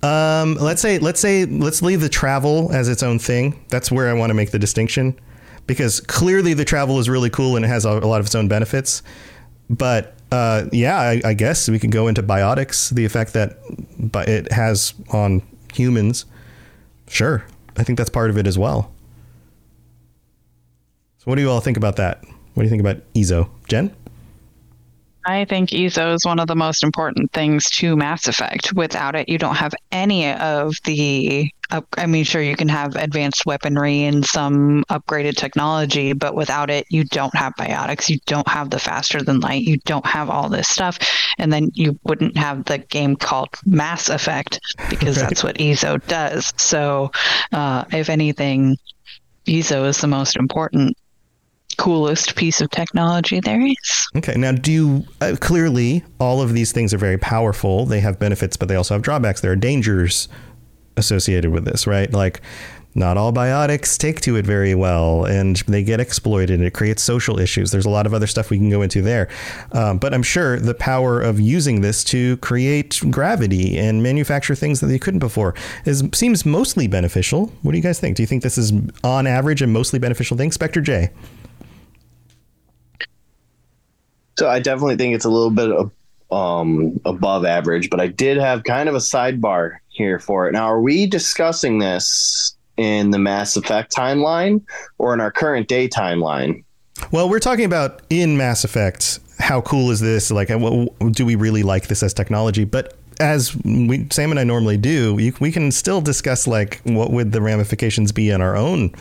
[0.03, 3.65] Um, let's say let's say let's leave the travel as its own thing.
[3.69, 5.19] That's where I want to make the distinction,
[5.67, 8.49] because clearly the travel is really cool and it has a, lot of its own
[8.49, 9.03] benefits.
[9.71, 13.59] But uh, yeah, I, I guess we could go into biotics, the effect that
[14.29, 15.43] it has on
[15.73, 16.25] humans.
[17.09, 17.45] Sure,
[17.77, 18.93] I think that's part of it as well.
[21.19, 22.25] So, what do you all think about that?
[22.55, 23.95] What do you think about EZO, Jen?
[25.25, 28.73] I think EZO is one of the most important things to Mass Effect.
[28.73, 31.49] Without it, you don't have any of the.
[31.71, 36.69] Up, I mean, sure, you can have advanced weaponry and some upgraded technology, but without
[36.69, 38.11] it, you don't have biotics.
[38.11, 39.63] You don't have the faster than light.
[39.63, 40.99] You don't have all this stuff.
[41.39, 45.29] And then you wouldn't have the game called Mass Effect because Right.
[45.29, 46.53] that's what EZO does.
[46.59, 47.11] So,
[47.53, 48.77] uh, if anything,
[49.47, 50.97] EZO is the most important,
[51.77, 54.09] coolest piece of technology there is.
[54.17, 54.35] Okay.
[54.37, 57.87] Now, do you uh, clearly all of these things are very powerful?
[57.87, 59.41] They have benefits, but they also have drawbacks.
[59.41, 60.29] There are dangers
[60.97, 62.13] associated with this, right?
[62.13, 62.43] Like,
[62.95, 67.03] not all biotics take to it very well, and they get exploited, and it creates
[67.03, 67.71] social issues.
[67.71, 69.29] There's a lot of other stuff we can go into there,
[69.73, 74.81] um, but I'm sure the power of using this to create gravity and manufacture things
[74.81, 75.55] that they couldn't before
[75.87, 77.47] is seems mostly beneficial.
[77.63, 78.17] What do you guys think?
[78.17, 80.53] Do you think this is on average a mostly beneficial thing?
[80.53, 81.11] Spectre J.
[84.39, 85.91] So I definitely think it's a little bit of,
[86.31, 90.53] um, above average, but I did have kind of a sidebar here for it.
[90.53, 94.63] Now, are we discussing this in the Mass Effect timeline
[94.99, 96.65] or in our current day timeline?
[97.11, 99.19] Well, we're talking about in Mass Effect.
[99.39, 100.31] How cool is this?
[100.31, 102.65] Like, uh, do we really like this as technology?
[102.65, 107.11] But as we, Sam and I normally do, you, we can still discuss like what
[107.11, 108.95] would the ramifications be in our own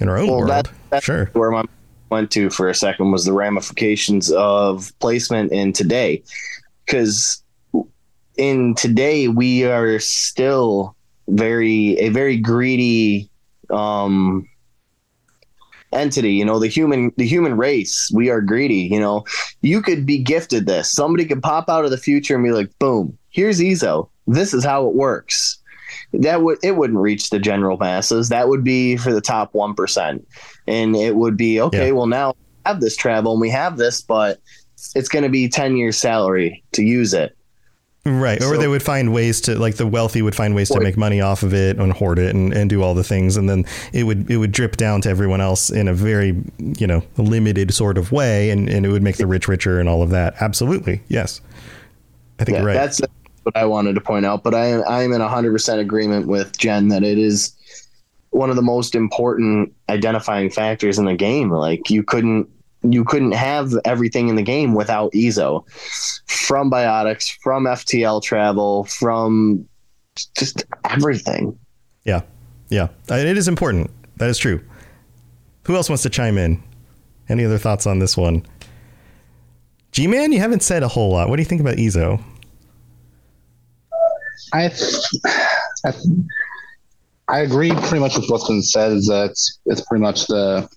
[0.00, 0.70] in our own Well, world.
[0.90, 1.26] that, sure.
[1.34, 1.64] where my
[2.12, 6.22] went to for a second was the ramifications of placement in today,
[6.84, 7.42] because
[8.36, 10.94] in today we are still
[11.28, 13.30] very a very greedy
[13.70, 14.46] um
[15.92, 19.24] entity you know the human the human race we are greedy you know.
[19.60, 20.90] You could be gifted this.
[20.90, 24.10] Somebody could pop out of the future and be like boom here's EZO.
[24.26, 25.58] This is how it works.
[26.12, 28.28] That would it wouldn't reach the general masses.
[28.28, 30.22] That would be for the top 1%
[30.66, 31.92] and it would be okay Yeah.
[31.92, 34.38] well now we have this travel and we have this but
[34.94, 37.36] it's going to be 10 years salary to use it
[38.04, 38.42] Right.
[38.42, 41.20] Or they would find ways to like the wealthy would find ways to make money
[41.20, 44.02] off of it and hoard it and, and do all the things and then it
[44.02, 47.96] would it would drip down to everyone else in a very, you know, limited sort
[47.96, 50.34] of way and, and it would make the rich richer and all of that.
[50.40, 51.00] Absolutely.
[51.06, 51.40] Yes.
[52.40, 52.74] I think yeah, you're right.
[52.74, 53.00] that's
[53.44, 54.42] what I wanted to point out.
[54.42, 57.54] But I am I am in hundred percent agreement with Jen that it is
[58.32, 61.50] one of the most important identifying factors in the game.
[61.50, 62.48] Like you couldn't
[62.82, 65.64] you couldn't have everything in the game without EZO,
[66.26, 69.68] from biotics, from FTL travel, from
[70.36, 71.56] just everything.
[72.04, 72.22] Yeah.
[72.68, 72.88] Yeah.
[73.08, 73.90] Uh, It is important.
[74.16, 74.60] That is true.
[75.64, 76.60] Who else wants to chime in?
[77.28, 78.44] Any other thoughts on this one?
[79.92, 81.28] G Man, you haven't said a whole lot.
[81.28, 82.18] What do you think about EZO?
[84.52, 84.70] I,
[85.84, 85.92] I,
[87.32, 88.92] I agree pretty much with what's been said.
[88.92, 89.30] Is that
[89.64, 90.68] it's, pretty much the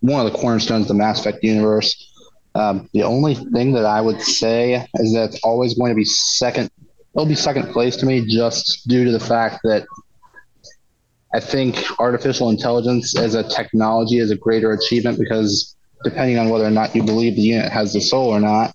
[0.00, 2.12] one of the cornerstones of the Mass Effect universe.
[2.56, 6.04] Um, the only thing that I would say is that it's always going to be
[6.04, 6.68] second.
[7.14, 9.86] It'll be second place to me just due to the fact that
[11.32, 16.64] I think artificial intelligence as a technology is a greater achievement because depending on whether
[16.64, 18.74] or not you believe the unit has the soul or not,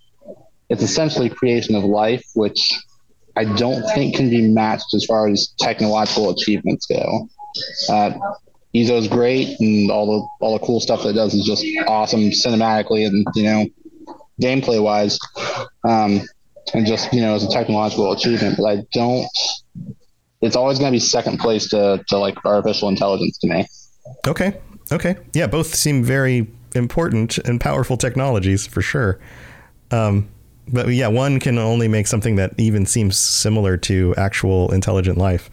[0.70, 2.72] it's essentially creation of life, which
[3.38, 7.30] I don't think can be matched as far as technological achievements go.
[7.89, 8.12] Uh,
[8.74, 12.30] EZO's great, and all the all the cool stuff that it does is just awesome
[12.32, 13.67] cinematically and you know
[14.41, 15.20] gameplay wise,
[15.88, 16.22] um,
[16.74, 18.58] and just you know as a technological achievement.
[18.58, 19.28] But I don't.
[20.41, 23.67] It's always going to be second place to to like artificial intelligence to me.
[24.28, 24.58] Okay.
[24.91, 25.15] Okay.
[25.34, 29.20] Yeah, both seem very important and powerful technologies for sure.
[29.91, 30.30] Um,
[30.67, 35.50] but yeah, one can only make something that even seems similar to actual intelligent life.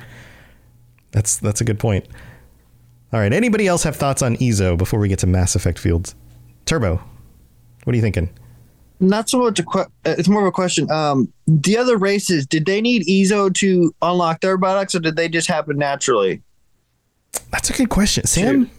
[1.13, 2.07] That's that's a good point.
[3.13, 3.33] All right.
[3.33, 6.15] Anybody else have thoughts on EZO before we get to Mass Effect Fields?
[6.67, 7.03] Turbo,
[7.85, 8.29] what are you thinking?
[9.01, 10.91] Not so much a que- uh, it's more of a question.
[10.91, 15.29] Um, the other races, did they need EZO to unlock their products, or did they
[15.29, 16.43] just happen naturally?
[17.51, 18.71] That's a good question, Sam.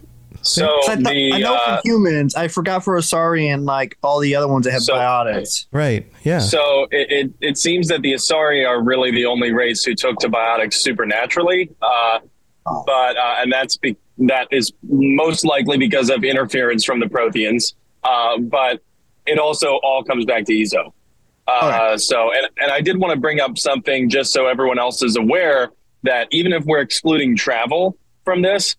[0.42, 3.64] So 'Cause I, thought- the I know uh, for humans, I forgot for Asari and
[3.66, 5.66] like all the other ones that have So- biotics.
[5.72, 6.06] Right.
[6.24, 6.38] Yeah.
[6.38, 10.18] So it, it, it seems that the Asari are really the only race who took
[10.20, 12.20] to biotics supernaturally, uh,
[12.64, 17.74] but uh, and that's be- that is most likely because of interference from the Protheans.
[18.04, 18.80] Uh, but
[19.26, 20.94] it also all comes back to EZO.
[21.46, 25.02] Uh, So and and I did want to bring up something just so everyone else
[25.02, 25.70] is aware
[26.02, 28.76] that even if we're excluding travel from this,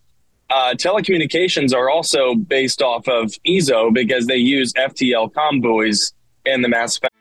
[0.52, 6.12] uh, telecommunications are also based off of EZO because they use FTL comm buoys
[6.44, 7.14] in the Mass Effect.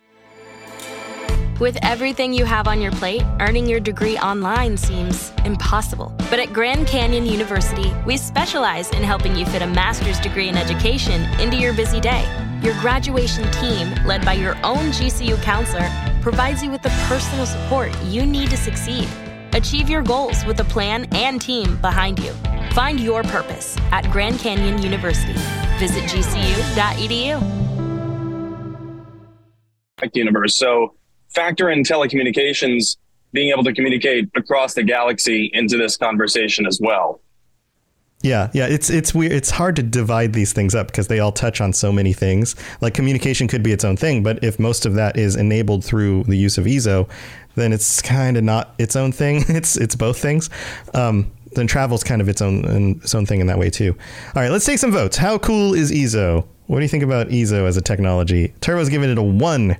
[1.59, 6.11] With everything you have on your plate, earning your degree online seems impossible.
[6.29, 10.57] But at Grand Canyon University, we specialize in helping you fit a master's degree in
[10.57, 12.25] education into your busy day.
[12.63, 15.89] Your graduation team, led by your own GCU counselor,
[16.21, 19.07] provides you with the personal support you need to succeed.
[19.53, 22.33] Achieve your goals with a plan and team behind you.
[22.73, 25.33] Find your purpose at Grand Canyon University.
[25.77, 27.35] Visit gcu.edu.
[29.97, 30.57] Effect universe.
[30.57, 30.95] So
[31.29, 32.95] factor in telecommunications
[33.33, 37.21] being able to communicate across the galaxy into this conversation as well.
[38.23, 39.31] Yeah, yeah, it's it's weird.
[39.31, 42.55] It's hard to divide these things up because they all touch on so many things.
[42.79, 46.23] Like communication could be its own thing, but if most of that is enabled through
[46.25, 47.09] the use of EZO,
[47.55, 49.43] then it's kind of not its own thing.
[49.49, 50.51] It's it's both things.
[50.93, 53.95] Um, then travel's kind of its own its own thing in that way too.
[54.35, 55.17] All right, let's take some votes.
[55.17, 56.47] How cool is EZO?
[56.67, 58.53] What do you think about EZO as a technology?
[58.61, 59.77] Turbo's giving it a one.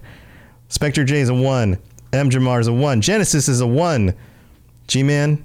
[0.67, 1.77] Spectre J is a one.
[2.13, 3.01] M Jamar is a one.
[3.01, 4.13] Genesis is a one.
[4.88, 5.43] G Man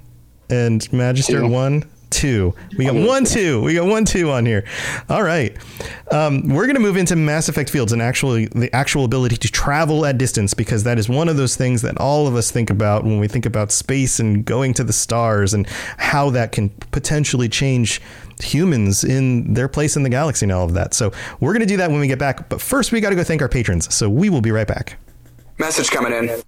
[0.51, 1.49] and Magister Two.
[1.49, 1.85] one.
[2.11, 2.55] Two.
[2.79, 3.63] We got one, two.
[3.63, 4.65] We got one, two on here.
[5.09, 5.57] All right.
[6.11, 9.49] Um, we're going to move into Mass Effect Fields and actually the actual ability to
[9.51, 12.71] travel at distance because that is one of those things that all of us think
[12.71, 15.67] about when we think about space and going to the stars and
[15.99, 18.01] how that can potentially change
[18.41, 20.95] humans in their place in the galaxy and all of that.
[20.95, 22.49] So we're going to do that when we get back.
[22.49, 23.93] But first, we got to go thank our patrons.
[23.95, 24.99] So we will be right back.
[25.59, 26.43] Message coming in.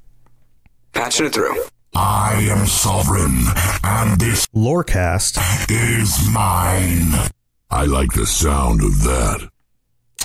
[0.93, 1.63] Patching it through.
[2.01, 3.43] I am sovereign,
[3.83, 5.37] and this Lorecast
[5.69, 7.33] is mine.
[7.71, 9.49] I like the sound of that.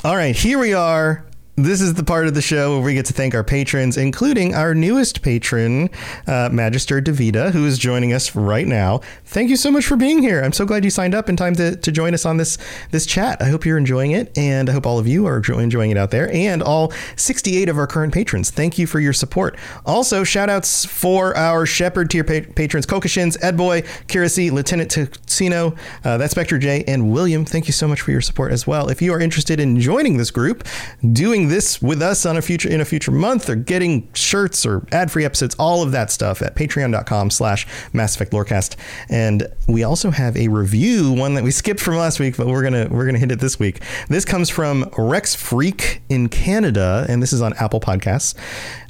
[0.03, 1.25] All right, here we are.
[1.55, 4.55] This is the part of the show where we get to thank our patrons, including
[4.55, 5.91] our newest patron,
[6.25, 9.01] uh, Magister Davida, who is joining us right now.
[9.23, 10.41] Thank you so much for being here.
[10.41, 12.57] I'm so glad you signed up in time to, to join us on this
[12.89, 13.39] this chat.
[13.39, 16.09] I hope you're enjoying it, and I hope all of you are enjoying it out
[16.09, 18.49] there, and all 68 of our current patrons.
[18.49, 19.55] Thank you for your support.
[19.85, 26.17] Also, shout outs for our Shepard tier pa- patrons, Kokashins, Edboy, Kirasi, Lieutenant Tucino, uh,
[26.17, 27.45] that's Spectre J, and William.
[27.45, 28.89] Thank you so much for your support as well.
[28.89, 30.67] If you are interested in joining this group,
[31.11, 34.85] doing this with us on a future in a future month, or getting shirts or
[34.91, 38.75] ad-free episodes, all of that stuff at patreon.com slash Mass Effect Lorecast.
[39.09, 42.63] And we also have a review, one that we skipped from last week, but we're
[42.63, 43.81] gonna we're gonna hit it this week.
[44.09, 48.35] This comes from Rex Freak in Canada, and this is on Apple Podcasts.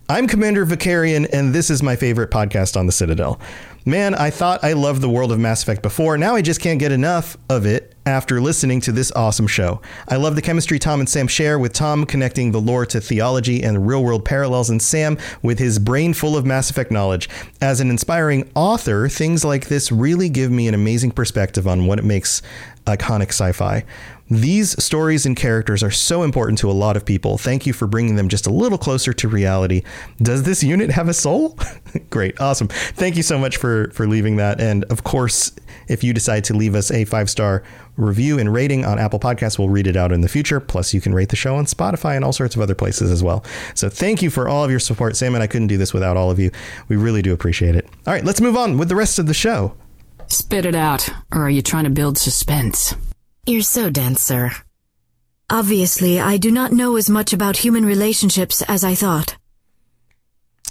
[0.10, 3.40] I'm Commander Vicarian, and this is my favorite podcast on the Citadel.
[3.86, 6.18] Man, I thought I loved the world of Mass Effect before.
[6.18, 9.82] Now I just can't get enough of it after listening to this awesome show.
[10.10, 13.64] I love the chemistry Tom and Sam share, with Tom connecting the lore to theology
[13.64, 17.30] and real world parallels, and Sam with his brain full of Mass Effect knowledge.
[17.62, 21.98] As an inspiring author, things like this really give me an amazing perspective on what
[21.98, 22.42] it makes
[22.86, 23.86] iconic sci fi.
[24.34, 27.38] These stories and characters are so important to a lot of people.
[27.38, 29.84] Thank you for bringing them just a little closer to reality.
[30.20, 31.56] Does this unit have a soul?
[32.10, 32.68] Great, awesome.
[32.68, 34.60] Thank you so much for for leaving that.
[34.60, 35.52] And of course,
[35.88, 37.62] if you decide to leave us a five star
[37.96, 40.60] review and rating on Apple Podcasts, we'll read it out in the future.
[40.60, 43.22] Plus, you can rate the show on Spotify and all sorts of other places as
[43.22, 43.46] well.
[43.76, 45.36] So thank you for all of your support, Sam.
[45.36, 46.50] And I couldn't do this without all of you.
[46.88, 47.88] We really do appreciate it.
[48.08, 49.76] All right, let's move on with the rest of the show.
[50.26, 52.96] Spit it out, or are you trying to build suspense?
[53.46, 54.52] You're so dense, sir.
[55.50, 59.36] Obviously, I do not know as much about human relationships as I thought.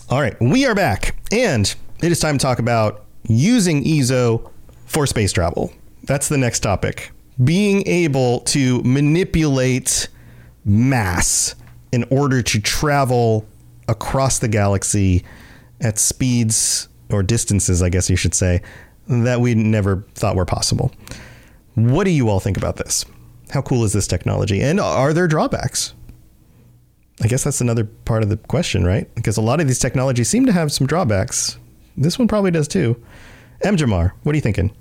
[0.09, 4.51] All right, we are back, and it is time to talk about using EZO
[4.87, 5.71] for space travel.
[6.05, 7.13] That's the next topic.
[7.45, 10.09] Being able to manipulate
[10.65, 11.55] mass
[11.93, 13.47] in order to travel
[13.87, 15.27] across the galaxy
[15.83, 18.63] at speeds or distances, I guess you should say,
[19.09, 20.91] that we never thought were possible.
[21.75, 23.05] What do you all think about this?
[23.51, 24.61] How cool is this technology?
[24.61, 25.95] And are there drawbacks?
[27.23, 29.13] I guess that's another part of the question, right?
[29.15, 31.59] Because a lot of these technologies seem to have some drawbacks.
[31.97, 33.01] This one probably does too.
[33.63, 33.77] M.
[33.77, 34.75] Jamar, what are you thinking?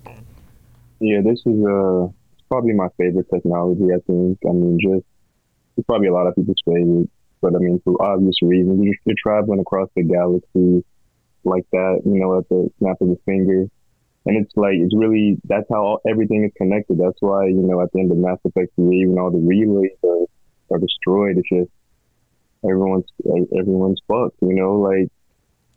[1.00, 2.08] Yeah, this is uh
[2.50, 3.86] probably my favorite technology.
[3.94, 4.40] I think.
[4.48, 5.06] I mean, just
[5.78, 7.10] it's probably a lot of people's favorite,
[7.42, 10.84] but I mean, for obvious reasons, you're, traveling across the galaxy
[11.44, 13.68] like that, you know, at the snap of a finger,
[14.26, 16.98] and it's like it's really that's how all, everything is connected.
[17.00, 19.98] That's why you know at the end of Mass Effect 3, even all the relays
[20.04, 21.38] are, are destroyed.
[21.38, 21.72] It's just
[22.64, 23.06] everyone's
[23.58, 24.38] everyone's fucked.
[24.42, 25.10] You know, like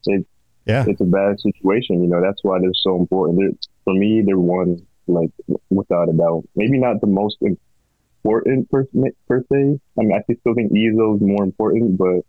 [0.07, 0.28] it's
[0.66, 2.03] yeah, it's a bad situation.
[2.03, 3.38] You know, that's why they're so important.
[3.38, 5.30] They're, for me, they're one like
[5.70, 6.45] without a doubt.
[6.55, 8.86] Maybe not the most important per,
[9.28, 9.80] per se.
[9.99, 12.20] I mean, I still think EZO is more important, but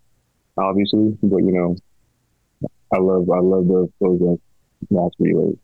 [0.57, 1.76] obviously, but you know,
[2.93, 4.36] I love I love those those uh,
[4.89, 5.57] mass relays.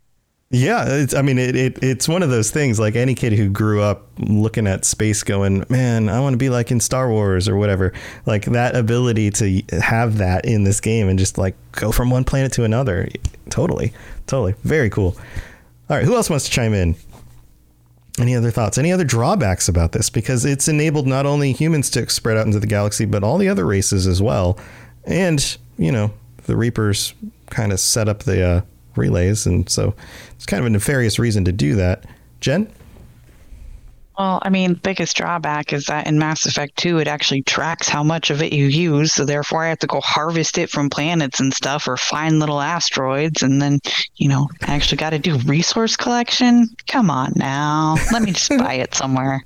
[0.53, 2.77] Yeah, I mean, it, it it's one of those things.
[2.77, 6.49] Like any kid who grew up looking at space, going, "Man, I want to be
[6.49, 7.93] like in Star Wars or whatever."
[8.25, 12.25] Like that ability to have that in this game and just like go from one
[12.25, 13.07] planet to another.
[13.49, 13.93] Totally,
[14.27, 15.15] totally, very cool.
[15.89, 16.95] All right, who else wants to chime in?
[18.19, 18.77] Any other thoughts?
[18.77, 20.09] Any other drawbacks about this?
[20.09, 23.47] Because it's enabled not only humans to spread out into the galaxy, but all the
[23.47, 24.59] other races as well.
[25.05, 26.11] And you know,
[26.45, 27.13] the Reapers
[27.49, 28.61] kind of set up the uh,
[28.95, 29.93] relays, and so
[30.35, 32.05] it's kind of a nefarious reason to do that.
[32.39, 32.71] Jen?
[34.21, 38.03] Well, I mean, biggest drawback is that in Mass Effect 2, it actually tracks how
[38.03, 39.13] much of it you use.
[39.13, 42.61] So therefore, I have to go harvest it from planets and stuff or find little
[42.61, 43.41] asteroids.
[43.41, 43.79] And then,
[44.17, 46.67] you know, I actually got to do resource collection.
[46.87, 47.95] Come on now.
[48.11, 49.43] Let me just buy it somewhere.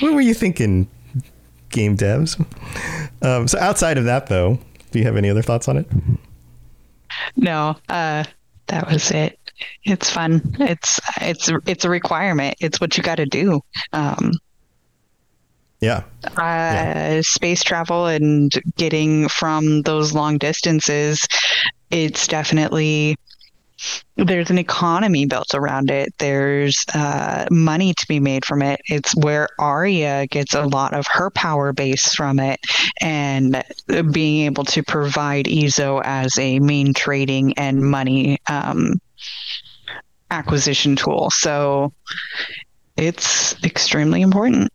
[0.00, 0.88] What were you thinking,
[1.70, 2.38] game devs?
[3.22, 4.58] Um, so outside of that, though,
[4.90, 5.86] do you have any other thoughts on it?
[7.36, 8.24] No, uh,
[8.70, 9.38] that was it.
[9.84, 10.40] It's fun.
[10.60, 12.56] It's it's it's a requirement.
[12.60, 13.60] It's what you got to do.
[13.92, 14.32] Um,
[15.80, 16.02] Yeah.
[16.36, 21.26] uh, space travel and getting from those long distances,
[21.90, 23.16] it's definitely
[24.16, 26.12] there's an economy built around it.
[26.18, 28.80] There's uh, money to be made from it.
[28.86, 32.60] It's where Aria gets a lot of her power base from it,
[33.00, 33.62] and
[34.12, 39.00] being able to provide EZO as a main trading and money um,
[40.30, 41.30] acquisition tool.
[41.30, 41.92] So
[42.96, 44.70] it's extremely important.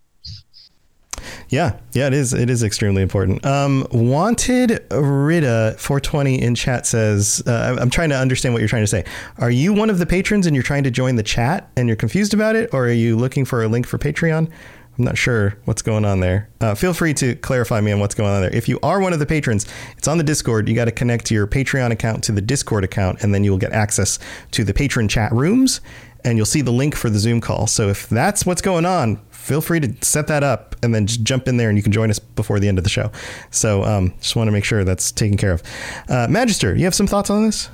[1.50, 2.34] Yeah, yeah, it is.
[2.34, 3.46] It is extremely important.
[3.46, 8.84] Um, Wanted Rita 420 in chat says, uh, "I'm trying to understand what you're trying
[8.84, 9.06] to say.
[9.38, 11.96] Are you one of the patrons and you're trying to join the chat and you're
[11.96, 14.50] confused about it, or are you looking for a link for Patreon?
[14.98, 16.48] I'm not sure what's going on there.
[16.62, 18.56] Uh, feel free to clarify me on what's going on there.
[18.56, 19.66] If you are one of the patrons,
[19.98, 20.70] it's on the Discord.
[20.70, 23.58] You got to connect your Patreon account to the Discord account, and then you will
[23.58, 24.20] get access
[24.52, 25.82] to the patron chat rooms,
[26.26, 27.68] and you'll see the link for the Zoom call.
[27.68, 31.24] So if that's what's going on, feel free to set that up and then just
[31.24, 33.12] jump in there, and you can join us before the end of the show.
[33.52, 35.64] So um, just want to make sure that's taken care of.
[36.10, 37.70] Uh, Magister, you have some thoughts on this?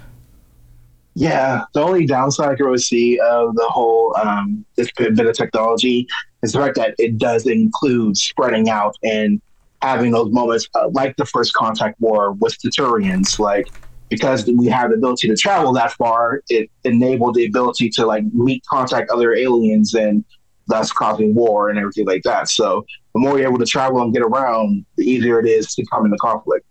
[1.13, 5.35] Yeah, the only downside I can really see of the whole um, this bit of
[5.35, 6.07] technology
[6.41, 9.41] is the fact that it does include spreading out and
[9.81, 13.67] having those moments uh, like the first contact war with the Turians, like
[14.11, 18.25] because we have the ability to travel that far, it enabled the ability to like
[18.33, 20.23] meet contact other aliens and
[20.67, 22.49] thus causing war and everything like that.
[22.49, 25.85] So the more you're able to travel and get around, the easier it is to
[25.91, 26.65] come into conflict.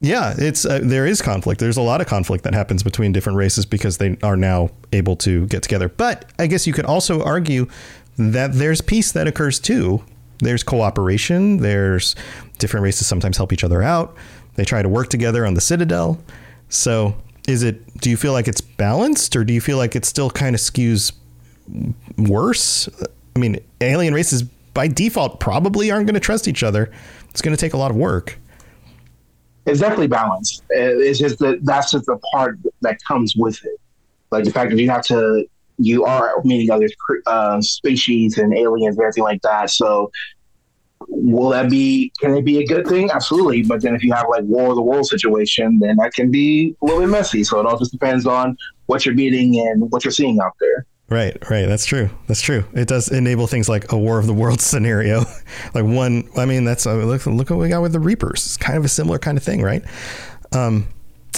[0.00, 1.60] Yeah, it's uh, there is conflict.
[1.60, 5.16] There's a lot of conflict that happens between different races because they are now able
[5.16, 5.88] to get together.
[5.88, 7.66] But I guess you could also argue
[8.16, 10.02] that there's peace that occurs too.
[10.38, 11.58] There's cooperation.
[11.58, 12.14] There's
[12.58, 14.16] different races sometimes help each other out.
[14.54, 16.18] They try to work together on the Citadel.
[16.68, 17.16] So,
[17.46, 17.96] is it?
[17.98, 20.60] Do you feel like it's balanced, or do you feel like it still kind of
[20.60, 21.12] skews
[22.16, 22.88] worse?
[23.34, 26.90] I mean, alien races by default probably aren't going to trust each other.
[27.30, 28.38] It's going to take a lot of work.
[29.66, 30.62] it's definitely balanced.
[30.74, 33.80] Uh, It's just that that's just the part that comes with it.
[34.30, 35.46] Like the fact that you have to,
[35.78, 36.88] you are meeting other
[37.26, 39.70] uh, species and aliens and everything like that.
[39.70, 40.10] So,
[41.08, 42.12] will that be?
[42.20, 43.10] Can it be a good thing?
[43.10, 43.62] Absolutely.
[43.62, 46.76] But then if you have like war of the world situation, then that can be
[46.82, 47.44] a little bit messy.
[47.44, 48.56] So it all just depends on
[48.86, 50.86] what you're meeting and what you're seeing out there.
[51.10, 51.66] Right, right.
[51.66, 52.10] That's true.
[52.26, 52.64] That's true.
[52.74, 55.20] It does enable things like a War of the Worlds scenario.
[55.74, 58.44] like one, I mean, that's uh, look, look what we got with the Reapers.
[58.44, 59.82] It's kind of a similar kind of thing, right?
[60.52, 60.86] Um,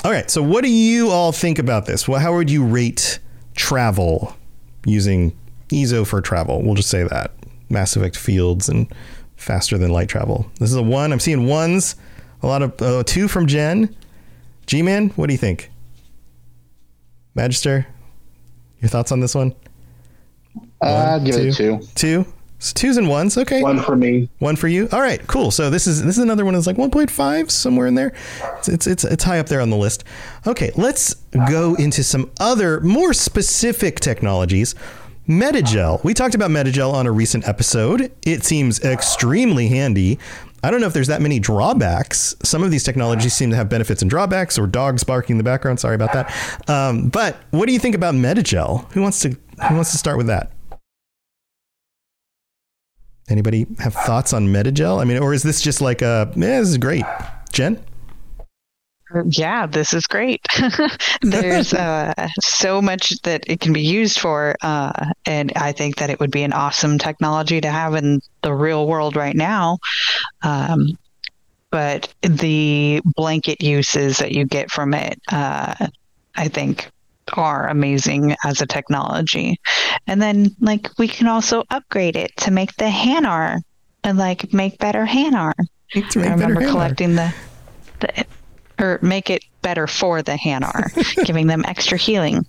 [0.05, 0.29] All right.
[0.29, 2.09] So, what do you all think about this?
[2.09, 3.21] Well, how would you rate
[3.55, 4.37] travel
[4.85, 5.39] using
[5.73, 6.63] EZO for travel?
[6.63, 7.33] We'll just say that
[7.69, 8.93] Mass Effect fields and
[9.41, 10.51] faster than light travel.
[10.59, 11.13] This is a one.
[11.13, 11.97] I'm seeing ones.
[12.43, 13.95] A lot of uh, two from Jen.
[14.67, 15.71] G Man, what do you think?
[17.35, 17.87] Magister,
[18.81, 19.55] your thoughts on this one?
[20.81, 21.81] Uh, give it a two.
[21.95, 22.27] Two.
[22.59, 23.39] So twos and ones.
[23.39, 23.63] Okay.
[23.63, 24.29] One for me.
[24.39, 24.89] One for you.
[24.93, 25.27] All right.
[25.27, 25.51] Cool.
[25.51, 28.13] So this is this is another one that's like 1.5 somewhere in there.
[28.59, 30.05] It's, it's it's it's high up there on the list.
[30.47, 30.71] Okay.
[30.77, 31.15] Let's
[31.49, 34.75] go into some other more specific technologies.
[35.29, 36.03] Medigel.
[36.03, 38.13] We talked about Medigel on a recent episode.
[38.27, 40.19] It seems extremely handy.
[40.63, 42.35] I don't know if there's that many drawbacks.
[42.43, 45.45] Some of these technologies seem to have benefits and drawbacks, or dogs barking in the
[45.45, 45.81] background.
[45.81, 46.69] Sorry about that.
[46.69, 48.91] Um, but what do you think about Medigel?
[48.93, 49.31] Who wants to
[49.69, 50.53] Who wants to start with that?
[53.29, 55.01] Anybody have thoughts on Medigel?
[55.01, 57.05] I mean, or is this just like a, yeah, this is great.
[57.53, 57.83] Jen?
[59.31, 60.47] Yeah, this is great.
[61.23, 66.11] There's uh, so much that it can be used for, uh, and I think that
[66.11, 69.79] it would be an awesome technology to have in the real world right now.
[70.43, 70.99] Um,
[71.71, 75.89] but the blanket uses that you get from it, uh,
[76.37, 76.91] I think,
[77.35, 79.61] are amazing as a technology.
[80.07, 83.61] And then, like, we can also upgrade it to make the Hanar
[84.05, 85.53] and like make better Hanar.
[85.95, 86.01] I
[86.31, 87.35] remember collecting the,
[88.01, 88.25] the
[88.81, 92.47] or make it better for the Hanar, giving them extra healing.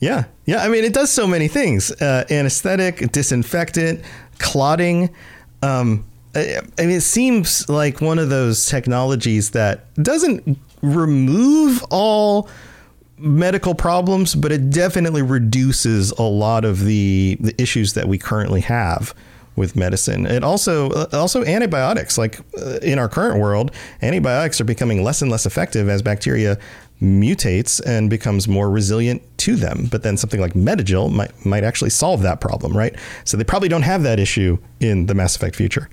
[0.00, 0.24] Yeah.
[0.44, 0.62] Yeah.
[0.62, 4.02] I mean, it does so many things uh, anesthetic, disinfectant,
[4.38, 5.14] clotting.
[5.62, 6.04] Um,
[6.34, 12.48] I, I mean, it seems like one of those technologies that doesn't remove all
[13.18, 18.60] medical problems, but it definitely reduces a lot of the, the issues that we currently
[18.60, 19.14] have
[19.56, 20.26] with medicine.
[20.26, 22.18] It also uh, also antibiotics.
[22.18, 26.58] Like uh, in our current world, antibiotics are becoming less and less effective as bacteria
[27.00, 29.88] mutates and becomes more resilient to them.
[29.90, 32.94] But then something like Medigel might might actually solve that problem, right?
[33.24, 35.88] So they probably don't have that issue in the Mass Effect future.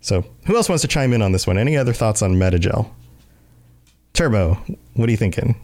[0.00, 1.58] So who else wants to chime in on this one?
[1.58, 2.90] Any other thoughts on Medigel?
[4.12, 4.54] Turbo,
[4.94, 5.60] what are you thinking?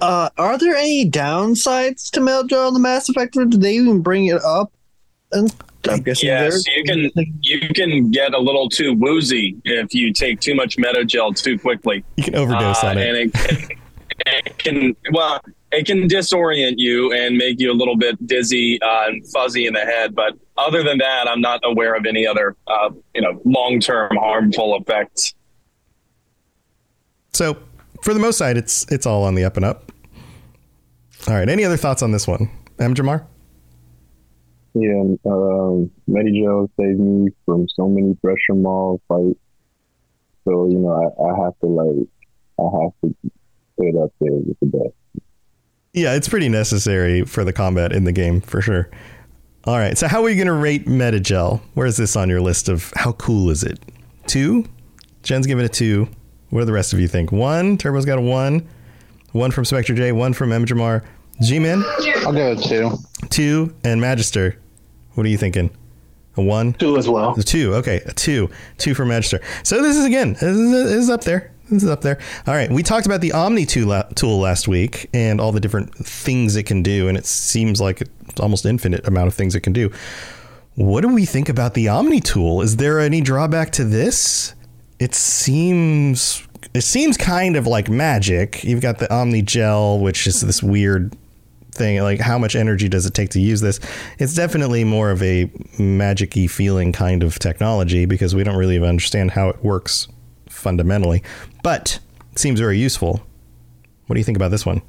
[0.00, 3.34] Uh, are there any downsides to Medigel in the Mass Effect?
[3.34, 4.72] Did they even bring it up?
[5.32, 5.54] And
[5.88, 10.12] I'm guessing Yes, there- you can you can get a little too woozy if you
[10.12, 12.04] take too much Medigel too quickly.
[12.16, 13.08] You can overdose Uh, on it.
[13.08, 13.68] and it, can-
[14.26, 15.40] it can well
[15.72, 19.72] it can disorient you and make you a little bit dizzy uh, and fuzzy in
[19.72, 20.14] the head.
[20.16, 24.10] But other than that, I'm not aware of any other uh, you know long term
[24.16, 25.32] harmful effects.
[27.32, 27.56] So
[28.02, 29.92] for the most side, it's it's all on the up and up.
[31.28, 31.48] All right.
[31.48, 32.94] Any other thoughts on this one, M.
[32.94, 33.24] Jamar?
[34.74, 39.38] Yeah, um, Medigel saved me from so many pressure mall fights.
[40.44, 42.08] So you know, I, I have to like,
[42.58, 43.30] I have to
[43.76, 45.24] put it up there with the best.
[45.92, 48.88] Yeah, it's pretty necessary for the combat in the game for sure.
[49.64, 49.98] All right.
[49.98, 51.60] So how are you going to rate Medigel?
[51.74, 53.78] Where's this on your list of how cool is it?
[54.26, 54.64] Two.
[55.22, 56.08] Jen's giving it two.
[56.50, 57.32] What do the rest of you think?
[57.32, 57.76] One.
[57.76, 58.68] Turbo's got a one.
[59.32, 60.12] One from Spectre J.
[60.12, 60.64] One from M.
[60.64, 61.04] Jamar.
[61.42, 61.82] G-Man.
[62.18, 62.90] I'll go with two.
[63.28, 64.59] Two and Magister.
[65.20, 65.68] What are you thinking?
[66.38, 66.72] A one?
[66.72, 67.34] Two as well.
[67.38, 67.74] A two.
[67.74, 68.48] Okay, a two.
[68.78, 69.38] Two for Magister.
[69.64, 70.32] So this is again.
[70.32, 71.52] This is, this is up there.
[71.68, 72.18] This is up there.
[72.46, 72.70] All right.
[72.70, 76.62] We talked about the Omni tool, tool last week and all the different things it
[76.62, 79.92] can do, and it seems like it's almost infinite amount of things it can do.
[80.74, 82.62] What do we think about the Omni tool?
[82.62, 84.54] Is there any drawback to this?
[84.98, 88.64] It seems it seems kind of like magic.
[88.64, 91.14] You've got the Omni gel, which is this weird
[91.80, 92.00] thing.
[92.02, 93.80] Like, how much energy does it take to use this?
[94.18, 99.30] It's definitely more of a magic-y feeling kind of technology because we don't really understand
[99.30, 100.06] how it works
[100.48, 101.22] fundamentally.
[101.62, 101.98] But
[102.32, 103.22] it seems very useful.
[104.06, 104.82] What do you think about this one,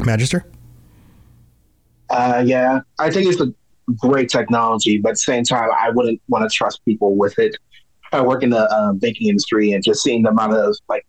[0.00, 0.44] Magister?
[2.10, 3.52] Uh, yeah, I think it's a
[3.96, 7.56] great technology, but at the same time, I wouldn't want to trust people with it.
[8.12, 11.04] I work in the uh, banking industry and just seeing the amount of like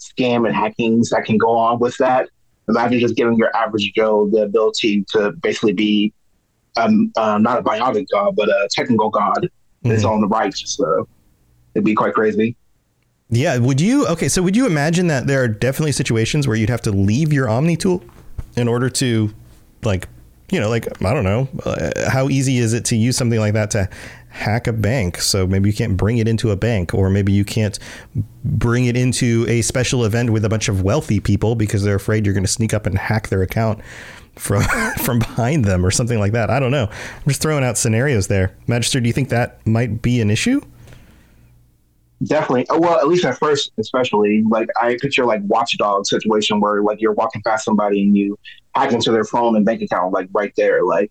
[0.00, 2.28] scam and hackings that can go on with that.
[2.68, 6.12] Imagine just giving your average Joe the ability to basically be
[6.76, 9.48] um, uh, not a biotic god, but a technical god
[9.82, 10.54] in his the right.
[10.56, 11.06] So
[11.74, 12.56] it'd be quite crazy.
[13.30, 13.58] Yeah.
[13.58, 14.06] Would you?
[14.08, 14.28] Okay.
[14.28, 17.48] So would you imagine that there are definitely situations where you'd have to leave your
[17.48, 18.02] Omni tool
[18.56, 19.34] in order to,
[19.82, 20.08] like,
[20.50, 23.54] you know, like I don't know, uh, how easy is it to use something like
[23.54, 23.88] that to
[24.28, 25.18] hack a bank?
[25.18, 27.78] So maybe you can't bring it into a bank, or maybe you can't
[28.44, 32.26] bring it into a special event with a bunch of wealthy people because they're afraid
[32.26, 33.80] you're going to sneak up and hack their account
[34.36, 34.62] from
[35.02, 36.50] from behind them or something like that.
[36.50, 36.84] I don't know.
[36.90, 38.54] I'm just throwing out scenarios there.
[38.66, 40.60] Magister, do you think that might be an issue?
[42.24, 42.66] Definitely.
[42.70, 47.00] Oh, Well, at least at first, especially like I picture like watchdog situation where like
[47.00, 48.38] you're walking past somebody and you
[48.74, 50.84] hack into their phone and bank account like right there.
[50.84, 51.10] Like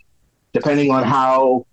[0.53, 1.65] depending on how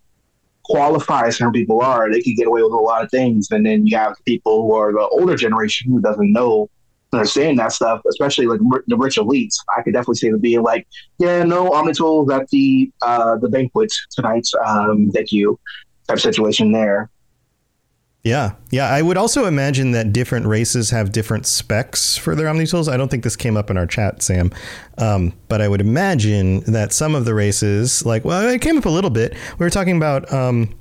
[0.65, 3.51] qualified some people are, they could get away with a lot of things.
[3.51, 6.69] And then you have people who are the older generation who doesn't know
[7.13, 9.57] understand that stuff, especially like ri- the rich elites.
[9.77, 10.87] I could definitely see them being like,
[11.19, 14.47] yeah, no Omnitools at the uh, the banquet tonight.
[14.65, 15.59] Um, thank you.
[16.09, 17.11] Type situation there.
[18.23, 18.87] Yeah, yeah.
[18.87, 22.87] I would also imagine that different races have different specs for their Omni tools.
[22.87, 24.53] I don't think this came up in our chat, Sam,
[24.99, 28.85] um, but I would imagine that some of the races, like, well, it came up
[28.85, 29.33] a little bit.
[29.59, 30.75] We were talking about um,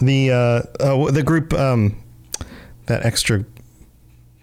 [0.00, 2.02] the uh, uh, the group um,
[2.86, 3.44] that extra.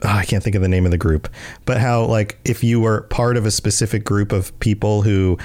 [0.03, 1.27] oh, I can't think of the name of the group,
[1.65, 5.37] but how like if you were part of a specific group of people who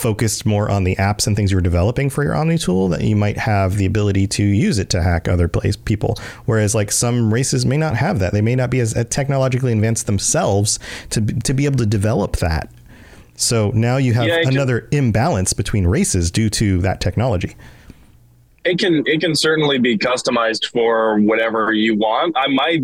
[0.00, 3.02] focused more on the apps and things you were developing for your Omni tool, that
[3.02, 6.18] you might have the ability to use it to hack other place people.
[6.46, 8.32] Whereas like some races may not have that.
[8.32, 10.78] They may not be as technologically advanced themselves
[11.10, 12.70] to to be able to develop that.
[13.36, 17.56] So now you have Yeah, it can- another imbalance between races due to that technology.
[18.64, 22.34] it can it can certainly be customized for whatever you want.
[22.36, 22.78] I, my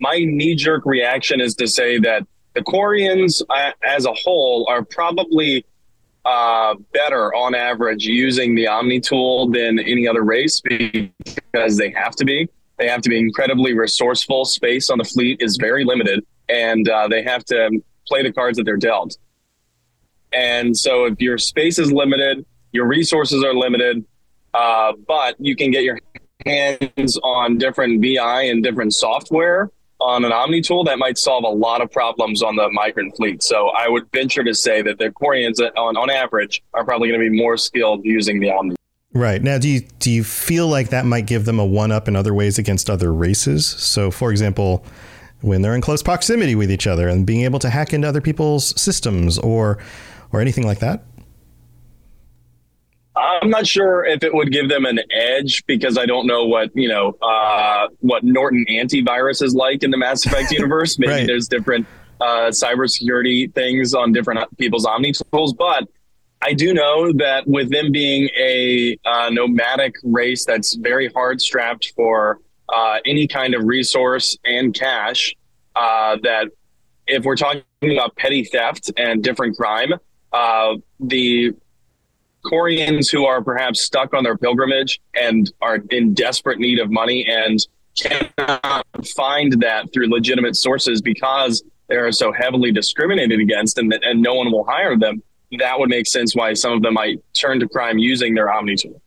[0.00, 4.84] my knee jerk reaction is to say that the Quarians uh, as a whole are
[4.84, 5.64] probably
[6.24, 12.16] uh, better on average using the Omni tool than any other race because they have
[12.16, 12.48] to be.
[12.78, 14.44] They have to be incredibly resourceful.
[14.44, 18.58] Space on the fleet is very limited, and uh, they have to play the cards
[18.58, 19.16] that they're dealt.
[20.32, 24.04] And so, if your space is limited, your resources are limited,
[24.54, 26.00] uh, but you can get your
[26.44, 29.70] hands on different VI and different software
[30.00, 33.42] on an Omni tool that might solve a lot of problems on the migrant fleet.
[33.42, 37.08] So I would venture to say that the Quarians, uh, on, on average, are probably
[37.08, 38.76] going to be more skilled using the Omni.
[39.12, 39.40] Right.
[39.40, 42.16] Now do you do you feel like that might give them a one up in
[42.16, 43.64] other ways against other races?
[43.64, 44.84] So for example,
[45.40, 48.20] when they're in close proximity with each other and being able to hack into other
[48.20, 49.78] people's systems or
[50.32, 51.04] or anything like that?
[53.42, 56.70] I'm not sure if it would give them an edge because I don't know what
[56.74, 60.98] you know uh, what Norton antivirus is like in the Mass Effect universe.
[60.98, 61.26] Maybe Right.
[61.26, 61.86] there's different
[62.20, 65.88] uh, cybersecurity things on different people's Omni tools, but
[66.42, 71.92] I do know that with them being a uh, nomadic race that's very hard strapped
[71.96, 75.34] for uh, any kind of resource and cash,
[75.74, 76.48] uh, that
[77.06, 79.92] if we're talking about petty theft and different crime,
[80.32, 81.52] uh, the
[82.44, 87.26] Quarians who are perhaps stuck on their pilgrimage and are in desperate need of money
[87.26, 87.58] and
[87.96, 88.84] cannot
[89.16, 94.34] find that through legitimate sources because they are so heavily discriminated against and, and no
[94.34, 95.22] one will hire them,
[95.58, 98.76] that would make sense why some of them might turn to crime using their Omni
[98.76, 99.00] tool.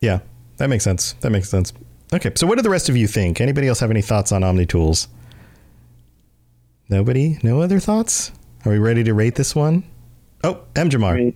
[0.00, 0.20] Yeah.
[0.58, 1.12] That makes sense.
[1.20, 1.72] That makes sense.
[2.12, 2.32] Okay.
[2.34, 3.40] So what do the rest of you think?
[3.40, 5.08] Anybody else have any thoughts on Omni tools?
[6.88, 7.38] Nobody?
[7.42, 8.32] No other thoughts?
[8.64, 9.84] Are we ready to rate this one?
[10.44, 11.34] Oh, M Jamar.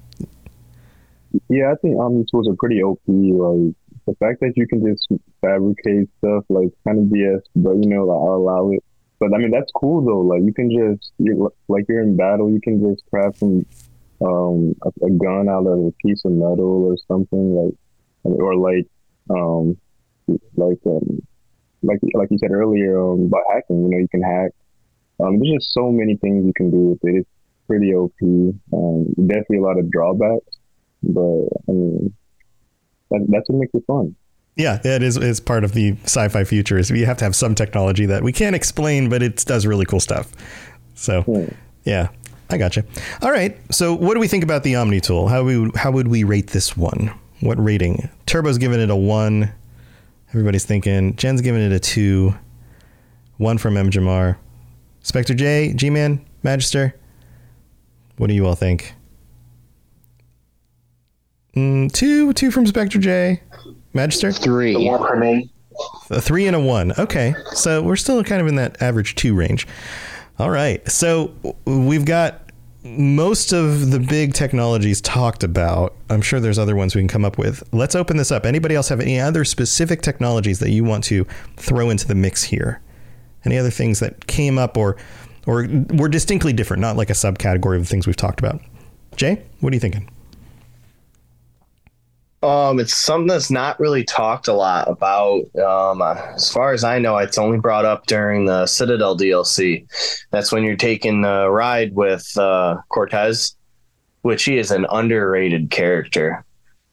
[1.48, 3.00] Yeah, I think Omni tools are pretty OP.
[3.06, 3.74] Like
[4.06, 5.08] the fact that you can just
[5.40, 8.84] fabricate stuff, like kind of BS, but you know, like, I'll allow it.
[9.18, 10.20] But I mean, that's cool though.
[10.20, 13.64] Like you can just, you're, like you're in battle, you can just craft some,
[14.20, 17.74] um, a, a gun out of a piece of metal or something like,
[18.24, 18.86] or like,
[19.30, 19.76] um,
[20.56, 21.22] like, um,
[21.82, 23.82] like, like you said earlier, um, about hacking.
[23.82, 24.52] You know, you can hack.
[25.20, 27.18] Um, there's just so many things you can do with it.
[27.20, 27.28] It's
[27.66, 28.12] pretty OP.
[28.22, 30.58] Um, definitely a lot of drawbacks
[31.02, 32.14] but I mean,
[33.10, 34.16] that, that's what makes it fun.
[34.56, 35.16] Yeah, it is.
[35.16, 36.78] It's part of the sci-fi future.
[36.78, 39.86] Is we have to have some technology that we can't explain, but it does really
[39.86, 40.30] cool stuff.
[40.94, 41.46] So, hmm.
[41.84, 42.08] yeah,
[42.50, 42.84] I got gotcha.
[43.22, 43.56] All right.
[43.72, 45.28] So, what do we think about the Omni tool?
[45.28, 47.12] How we how would we rate this one?
[47.40, 48.10] What rating?
[48.26, 49.52] Turbo's giving it a one.
[50.30, 51.16] Everybody's thinking.
[51.16, 52.34] Jen's giving it a two.
[53.38, 54.36] One from M Jamar.
[55.02, 56.94] Spectre J, G Man, Magister.
[58.18, 58.94] What do you all think?
[61.56, 63.42] Mm, two, two from Spectre J.
[63.92, 64.32] Magister?
[64.32, 64.74] Three.
[64.74, 65.50] The one for me.
[66.10, 66.92] A three and a one.
[66.98, 67.34] Okay.
[67.52, 69.66] So we're still kind of in that average two range.
[70.38, 70.86] All right.
[70.90, 71.34] So
[71.64, 72.50] we've got
[72.84, 75.94] most of the big technologies talked about.
[76.10, 77.62] I'm sure there's other ones we can come up with.
[77.72, 78.44] Let's open this up.
[78.44, 81.26] Anybody else have any other specific technologies that you want to
[81.56, 82.80] throw into the mix here?
[83.44, 84.96] Any other things that came up or
[85.46, 88.60] or were distinctly different, not like a subcategory of the things we've talked about?
[89.16, 90.08] Jay, what are you thinking?
[92.42, 95.42] Um, it's something that's not really talked a lot about.
[95.56, 99.86] Um, uh, as far as I know, it's only brought up during the Citadel DLC.
[100.30, 103.56] That's when you're taking the ride with uh, Cortez,
[104.22, 106.44] which he is an underrated character.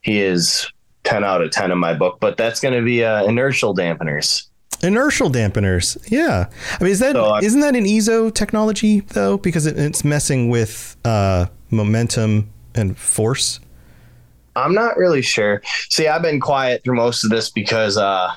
[0.01, 0.71] He is
[1.03, 4.45] ten out of ten in my book, but that's going to be uh, inertial dampeners.
[4.81, 5.97] Inertial dampeners.
[6.09, 6.49] Yeah.
[6.79, 9.37] I mean, is that not that an EZO technology though?
[9.37, 13.59] Because it, it's messing with uh, momentum and force.
[14.55, 15.61] I'm not really sure.
[15.89, 18.31] See, I've been quiet through most of this because uh,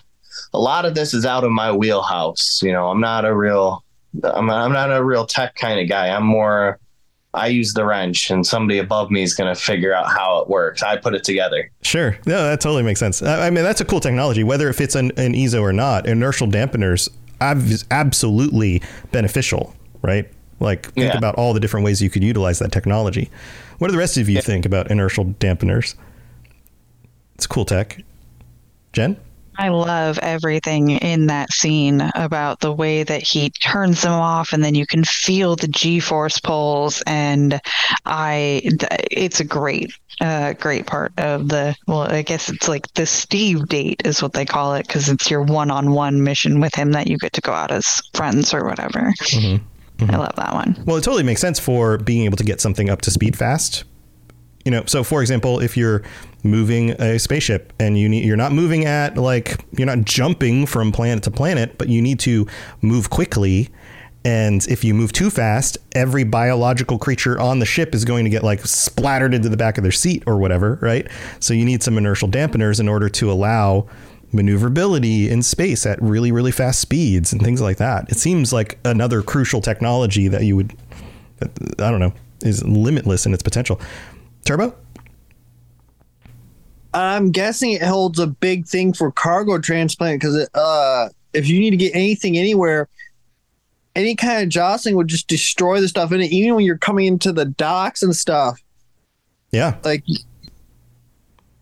[0.54, 2.60] a lot of this is out of my wheelhouse.
[2.62, 3.84] You know, I'm not a real,
[4.24, 6.08] I'm, I'm not a real tech kind of guy.
[6.08, 6.78] I'm more,
[7.34, 10.48] I use the wrench, and somebody above me is going to figure out how it
[10.50, 10.82] works.
[10.82, 11.70] I put it together.
[11.82, 12.16] Sure.
[12.26, 13.22] No, that totally makes sense.
[13.22, 16.06] I I mean, that's a cool technology, whether it fits in an EZO or not.
[16.06, 17.08] Inertial dampeners
[17.40, 18.82] ab- absolutely
[19.12, 20.28] beneficial, right?
[20.60, 21.16] Like, think Yeah.
[21.18, 23.30] about all the different ways you could utilize that technology.
[23.82, 25.96] What do the rest of you think about inertial dampeners?
[27.34, 28.04] It's cool tech.
[28.92, 29.16] Jen?
[29.58, 34.62] I love everything in that scene about the way that he turns them off and
[34.62, 37.60] then you can feel the G-force pulls and
[38.06, 38.62] I
[39.10, 43.66] it's a great uh great part of the well I guess it's like the Steve
[43.66, 47.18] date is what they call it cuz it's your one-on-one mission with him that you
[47.18, 49.12] get to go out as friends or whatever.
[50.10, 50.82] I love that one.
[50.86, 53.84] Well, it totally makes sense for being able to get something up to speed fast.
[54.64, 56.02] You know, so for example, if you're
[56.44, 60.92] moving a spaceship and you need you're not moving at like you're not jumping from
[60.92, 62.46] planet to planet, but you need to
[62.80, 63.70] move quickly.
[64.24, 68.30] And if you move too fast, every biological creature on the ship is going to
[68.30, 71.08] get like splattered into the back of their seat or whatever, right?
[71.40, 73.88] So you need some inertial dampeners in order to allow
[74.32, 78.10] maneuverability in space at really, really fast speeds and things like that.
[78.10, 80.76] It seems like another crucial technology that you would,
[81.40, 81.46] I
[81.90, 83.80] don't know, is limitless in its potential.
[84.44, 84.74] Turbo?
[86.94, 91.70] I'm guessing it holds a big thing for cargo transplant because uh, if you need
[91.70, 92.88] to get anything anywhere,
[93.94, 97.06] any kind of jostling would just destroy the stuff in it, even when you're coming
[97.06, 98.60] into the docks and stuff.
[99.52, 99.76] Yeah.
[99.84, 100.04] Like,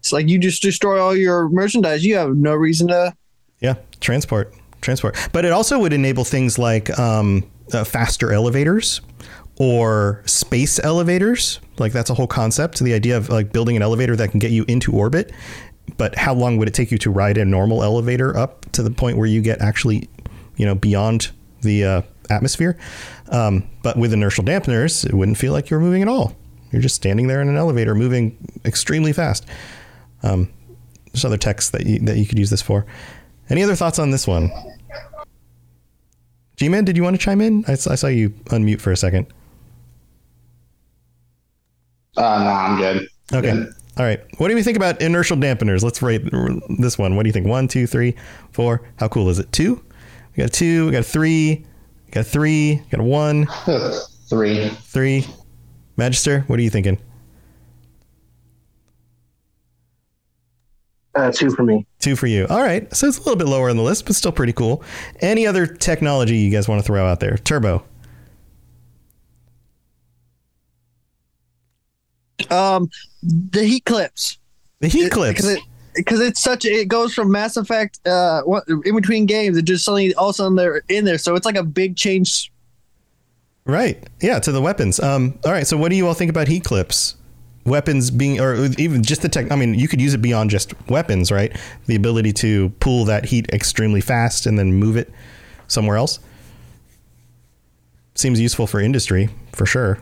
[0.01, 2.05] it's like you just destroy all your merchandise.
[2.05, 3.15] You have no reason to.
[3.61, 5.17] Yeah, transport, transport.
[5.33, 9.03] But it also would enable things like um, uh, faster elevators
[9.59, 11.61] or space elevators.
[11.79, 12.79] Like that's a whole concept.
[12.79, 15.33] The idea of like building an elevator that can get you into orbit.
[15.99, 18.91] But how long would it take you to ride a normal elevator up to the
[18.91, 20.09] point where you get actually,
[20.57, 21.31] you know, beyond
[21.61, 22.79] the uh, atmosphere?
[23.29, 26.35] Um, but with inertial dampeners, it wouldn't feel like you were moving at all.
[26.73, 29.45] You're just standing there in an elevator, moving extremely fast.
[30.23, 30.53] Um,
[31.13, 32.87] there's other texts that you, that you could use this for.
[33.49, 34.51] Any other thoughts on this one?
[36.57, 37.65] G-Man, did you want to chime in?
[37.67, 39.27] I saw you unmute for a second.
[42.17, 43.09] Uh, no, I'm good.
[43.33, 43.67] Okay.
[43.97, 44.21] All right.
[44.39, 45.83] What do we think about inertial dampeners?
[45.83, 46.23] Let's rate
[46.79, 47.17] this one.
[47.17, 47.47] What do you think?
[47.47, 48.15] One, two, three,
[48.53, 48.83] four.
[48.97, 49.51] How cool is it?
[49.53, 49.83] Two?
[50.37, 50.87] We got a two.
[50.87, 51.65] We got a three.
[52.07, 52.77] We got a three.
[52.77, 53.47] We got a one.
[54.31, 54.69] Three.
[54.69, 55.27] Three.
[55.97, 57.01] Magister, what are you thinking?
[61.15, 61.87] Uh, two for me.
[61.99, 62.47] Two for you.
[62.49, 62.93] All right.
[62.95, 64.83] So it's a little bit lower on the list, but still pretty cool.
[65.21, 67.37] Any other technology you guys want to throw out there?
[67.39, 67.85] Turbo.
[72.49, 72.89] Um,
[73.23, 74.39] the heat clips.
[74.79, 75.41] The heat clips.
[75.41, 75.63] Because it,
[75.95, 78.43] because it's such it goes from Mass Effect uh
[78.85, 81.45] in between games it just suddenly all of a sudden they're in there so it's
[81.45, 82.53] like a big change
[83.65, 84.03] Right.
[84.21, 85.01] Yeah, to the weapons.
[85.01, 85.67] Um, all right.
[85.67, 87.17] So what do you all think about heat clips?
[87.65, 89.53] Weapons being, or even just the tech.
[89.53, 91.55] I mean, you could use it beyond just weapons, right?
[91.87, 95.11] The ability to pull that heat extremely fast and then move it
[95.69, 96.19] somewhere else
[98.15, 99.99] seems useful for industry for sure.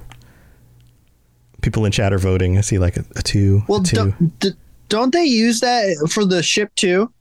[1.63, 2.57] People in chat are voting.
[2.59, 3.63] I see like a, a two.
[3.69, 4.57] well a 2 don't,
[4.89, 7.13] don't they use that for the ship too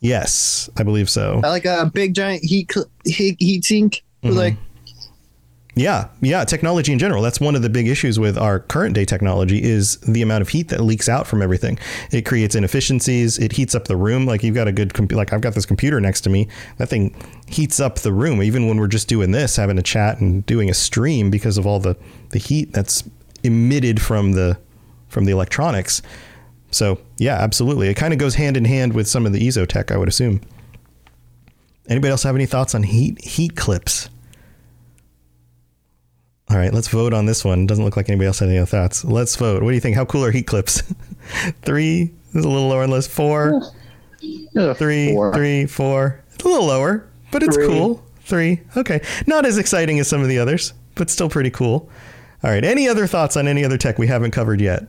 [0.00, 1.40] yes, I believe so.
[1.42, 2.70] like a big giant heat
[3.06, 4.34] heat, heat sink Mhm.
[4.34, 4.56] like
[5.76, 7.20] Yeah, yeah, technology in general.
[7.20, 10.48] That's one of the big issues with our current day technology is the amount of
[10.50, 11.80] heat that leaks out from everything.
[12.12, 13.38] It creates inefficiencies.
[13.38, 14.24] It heats up the room.
[14.24, 15.10] Like you've got a good.
[15.10, 16.46] Like I've got this computer next to me.
[16.78, 17.16] That thing
[17.48, 18.40] heats up the room.
[18.40, 21.66] Even when we're just doing this, having a chat and doing a stream because of
[21.66, 21.96] all the
[22.30, 23.02] the heat that's
[23.42, 24.56] emitted from the
[25.08, 26.02] from the electronics.
[26.70, 27.88] So yeah, absolutely.
[27.88, 30.08] It kind of goes hand in hand with some of the EZO tech, I would
[30.08, 30.40] assume.
[31.88, 34.08] Anybody else have any thoughts on heat heat clips?
[36.50, 37.66] All right, let's vote on this one.
[37.66, 39.04] Doesn't look like anybody else had any other thoughts.
[39.04, 39.62] Let's vote.
[39.62, 39.96] What do you think?
[39.96, 40.82] How cool are heat clips?
[41.62, 42.04] three.
[42.32, 43.10] This is a little lower on the list.
[43.10, 43.62] Four.
[44.74, 45.14] Three.
[45.32, 45.66] Three.
[45.66, 46.22] Four.
[46.34, 47.66] It's a little lower, but it's Three.
[47.66, 48.04] cool.
[48.20, 48.60] Three.
[48.76, 49.00] Okay.
[49.26, 51.88] Not as exciting as some of the others, but still pretty cool.
[52.42, 52.64] All right.
[52.64, 54.84] Any other thoughts on any other tech we haven't covered yet?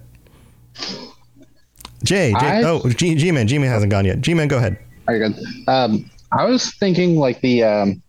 [2.03, 2.32] Jay.
[2.32, 3.47] Jay I- oh, G, G-Man.
[3.47, 4.22] G-Man hasn't gone yet.
[4.22, 4.78] G-Man, go ahead.
[5.08, 5.36] Very good.
[5.68, 8.01] Um, I was thinking like the um,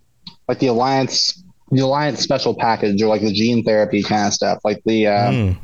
[0.49, 4.61] like the alliance, the alliance special package, or like the gene therapy kind of stuff,
[4.65, 5.57] like the uh, Mm.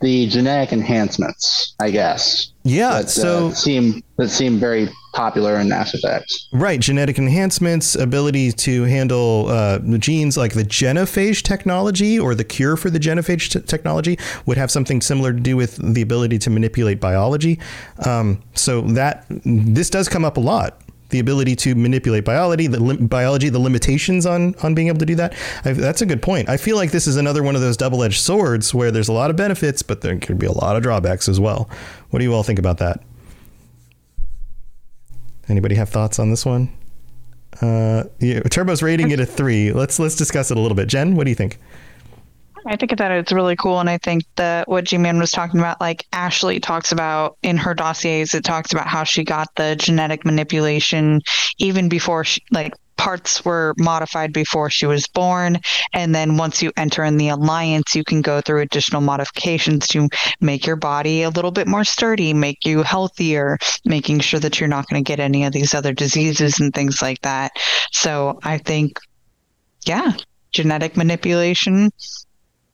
[0.00, 2.48] the genetic enhancements, I guess.
[2.64, 6.32] Yeah, that, so- uh, seem that seem very popular in Mass Effect.
[6.52, 12.76] Right, genetic enhancements, ability to handle uh, genes like the genophage technology or the cure
[12.76, 16.50] for the genophage t- technology would have something similar to do with the ability to
[16.50, 17.58] manipulate biology.
[18.06, 20.80] Um, so that this does come up a lot.
[21.12, 25.06] The ability to manipulate biology, the lim- biology, the limitations on on being able to
[25.06, 25.34] do that.
[25.64, 26.48] I, that's a good point.
[26.48, 29.12] I feel like this is another one of those double edged swords where there's a
[29.12, 31.68] lot of benefits, but there could be a lot of drawbacks as well.
[32.10, 33.02] What do you all think about that?
[35.48, 36.72] Anybody have thoughts on this one?
[37.60, 39.70] Uh, yeah, Turbo's rating it a three.
[39.70, 40.88] Let's let's discuss it a little bit.
[40.88, 41.58] Jen, what do you think?
[42.66, 45.80] I think that it's really cool, and I think that what G-Man was talking about,
[45.80, 50.24] like Ashley talks about in her dossiers, it talks about how she got the genetic
[50.24, 51.20] manipulation
[51.58, 55.58] even before, she, like parts were modified before she was born,
[55.92, 60.08] and then once you enter in the alliance, you can go through additional modifications to
[60.40, 64.68] make your body a little bit more sturdy, make you healthier, making sure that you're
[64.68, 67.50] not going to get any of these other diseases and things like that.
[67.90, 69.00] So I think,
[69.84, 70.12] yeah,
[70.52, 71.90] genetic manipulation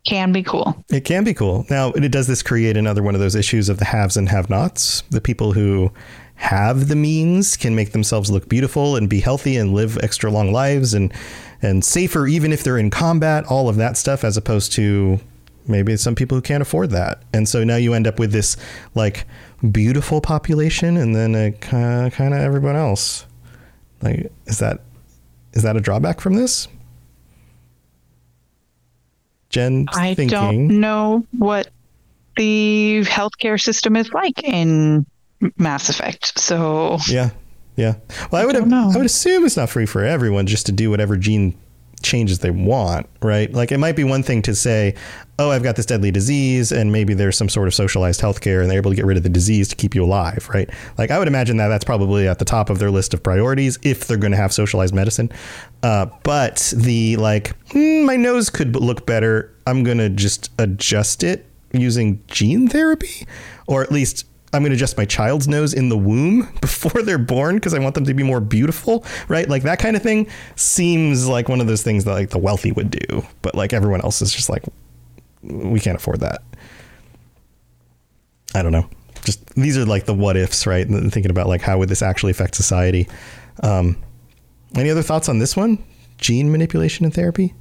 [0.04, 0.84] can be cool.
[0.90, 1.66] It can be cool.
[1.68, 5.02] Now, does this create another one of those issues of the haves and have-nots?
[5.10, 5.92] The people who
[6.38, 10.52] have the means can make themselves look beautiful and be healthy and live extra long
[10.52, 11.12] lives and
[11.60, 15.18] and safer even if they're in combat, all of that stuff as opposed to
[15.66, 17.22] maybe some people who can't afford that.
[17.32, 18.56] And so now you end up with this
[18.94, 19.26] like
[19.72, 23.26] beautiful population and then a kind of everyone else.
[24.00, 24.82] Like is that
[25.54, 26.68] is that a drawback from this?
[29.50, 30.68] Jen I thinking.
[30.68, 31.68] don't know what
[32.36, 35.06] the healthcare system is like in
[35.56, 36.38] Mass Effect.
[36.38, 37.30] So Yeah,
[37.76, 37.94] yeah.
[38.30, 40.90] Well, I, would have, I would assume it's not free for everyone just to do
[40.90, 41.58] whatever gene
[41.98, 43.52] changes they want, right?
[43.52, 44.94] Like it might be one thing to say,
[45.38, 48.70] "Oh, I've got this deadly disease," and maybe there's some sort of socialized healthcare, and
[48.70, 50.70] they're able to get rid of the disease to keep you alive, right?
[50.96, 53.78] Like I would imagine that that's probably at the top of their list of priorities
[53.82, 55.30] if they're going to have socialized medicine.
[55.82, 59.54] Uh, but the like, hmm, my nose could look better.
[59.66, 63.26] I'm going to just adjust it using gene therapy,
[63.66, 67.18] or at least I'm going to adjust my child's nose in the womb before they're
[67.18, 69.48] born because I want them to be more beautiful, right?
[69.48, 72.72] Like that kind of thing seems like one of those things that like the wealthy
[72.72, 74.64] would do, but like everyone else is just like
[75.42, 76.42] we can't afford that.
[78.54, 78.88] I don't know.
[79.24, 80.86] Just these are like the what ifs, right?
[80.86, 83.08] And thinking about like how would this actually affect society.
[83.62, 83.96] Um,
[84.74, 85.84] any other thoughts on this one?
[86.18, 87.54] Gene manipulation and therapy?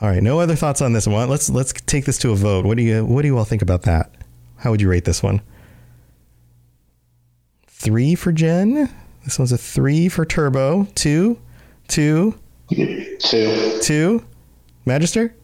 [0.00, 1.28] All right, no other thoughts on this one.
[1.28, 2.64] Let's let's take this to a vote.
[2.64, 4.10] What do you what do you all think about that?
[4.58, 5.40] How would you rate this one?
[7.66, 8.90] Three for Jen.
[9.24, 10.86] This one's a three for Turbo.
[10.94, 11.38] Two,
[11.86, 12.38] two,
[12.68, 14.24] two, two.
[14.84, 15.34] Magister.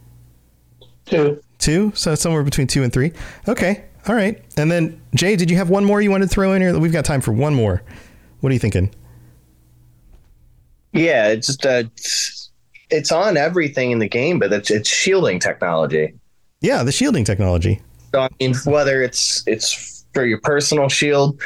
[1.07, 1.41] Two.
[1.59, 1.93] Two.
[1.95, 3.13] So somewhere between two and three.
[3.49, 3.85] Okay.
[4.09, 4.43] All right.
[4.57, 6.79] And then Jay, did you have one more you wanted to throw in here?
[6.79, 7.83] We've got time for one more.
[8.41, 8.95] What are you thinking?
[10.93, 12.51] Yeah, it's just uh, it's,
[12.91, 16.15] it's on everything in the game, but it's it's shielding technology.
[16.61, 17.83] Yeah, the shielding technology.
[18.15, 21.43] So I mean, whether it's it's for your personal shield,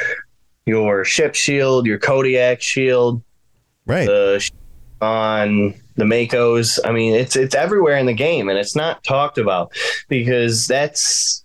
[0.67, 3.23] your ship shield, your Kodiak shield,
[3.87, 4.05] right?
[4.05, 4.47] The
[5.01, 6.77] on the Makos.
[6.85, 9.73] I mean, it's it's everywhere in the game, and it's not talked about
[10.09, 11.43] because that's.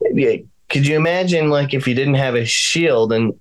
[0.00, 3.34] Could you imagine like if you didn't have a shield and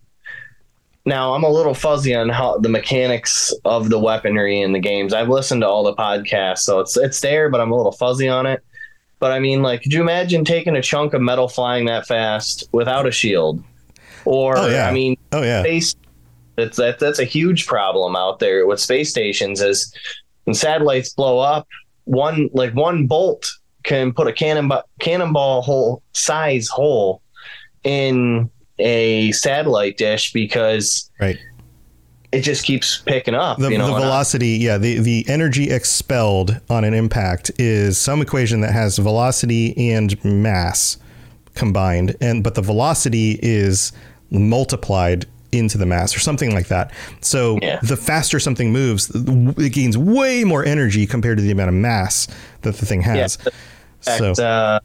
[1.06, 5.14] now I'm a little fuzzy on how the mechanics of the weaponry in the games.
[5.14, 8.28] I've listened to all the podcasts, so it's it's there, but I'm a little fuzzy
[8.28, 8.62] on it.
[9.22, 12.68] But I mean, like, could you imagine taking a chunk of metal flying that fast
[12.72, 13.64] without a shield?
[14.26, 14.90] Or Oh, yeah.
[14.90, 15.62] I mean, Oh, yeah.
[15.62, 15.96] space.
[16.58, 19.62] That's that, that's a huge problem out there with space stations.
[19.62, 19.94] Is
[20.46, 21.68] when satellites blow up,
[22.06, 23.50] one like one bolt
[23.84, 27.22] can put a cannon cannonball hole size hole
[27.84, 28.50] in
[28.80, 31.38] a satellite dish because right
[32.32, 33.58] it just keeps picking up.
[33.58, 37.52] The, you know, the and I- velocity, yeah, the, the energy expelled on an impact
[37.58, 40.98] is some equation that has velocity and mass
[41.56, 43.92] combined, and but the velocity is
[44.30, 46.94] multiplied into the mass or something like that.
[47.20, 51.76] So the faster something moves, it gains way more energy compared to the amount of
[51.76, 52.28] mass
[52.62, 53.36] that the thing has.
[53.36, 53.52] In
[54.00, 54.80] fact, so uh,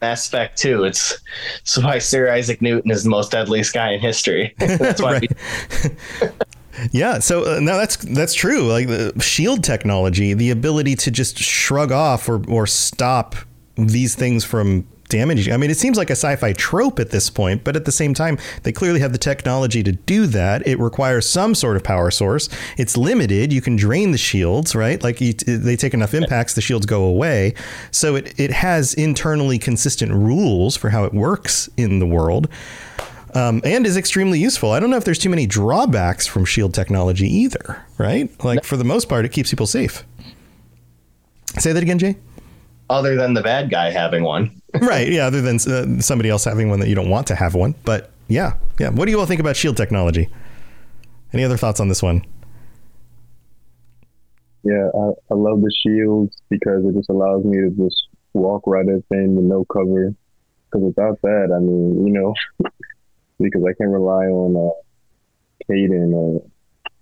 [0.00, 1.18] Mass Effect 2, it's,
[1.60, 4.54] it's why Sir Isaac Newton is the most deadliest guy in history.
[4.58, 5.20] That's why
[6.92, 8.62] Yeah, so uh, no, that's that's true.
[8.62, 13.34] Like the shield technology, the ability to just shrug off or or stop
[13.76, 15.52] these things from damaging.
[15.52, 18.14] I mean, it seems like a sci-fi trope at this point, but at the same
[18.14, 20.66] time, they clearly have the technology to do that.
[20.66, 22.48] It requires some sort of power source.
[22.76, 23.52] It's limited.
[23.52, 25.02] You can drain the shields, right?
[25.02, 27.54] Like you, they take enough impacts, the shields go away.
[27.90, 32.48] So it it has internally consistent rules for how it works in the world.
[33.36, 34.70] Um, and is extremely useful.
[34.70, 38.32] I don't know if there's too many drawbacks from shield technology either, right?
[38.42, 40.04] Like for the most part, it keeps people safe.
[41.58, 42.16] Say that again, Jay.
[42.88, 44.62] Other than the bad guy having one.
[44.80, 45.06] right.
[45.12, 45.26] Yeah.
[45.26, 47.74] Other than uh, somebody else having one that you don't want to have one.
[47.84, 48.54] But yeah.
[48.78, 48.88] Yeah.
[48.88, 50.30] What do you all think about shield technology?
[51.34, 52.24] Any other thoughts on this one?
[54.62, 58.88] Yeah, I, I love the shields because it just allows me to just walk right
[58.88, 60.14] at things with no cover.
[60.70, 62.34] Because without that, I mean, you know,
[63.38, 66.42] because I can rely on uh, Kaidan or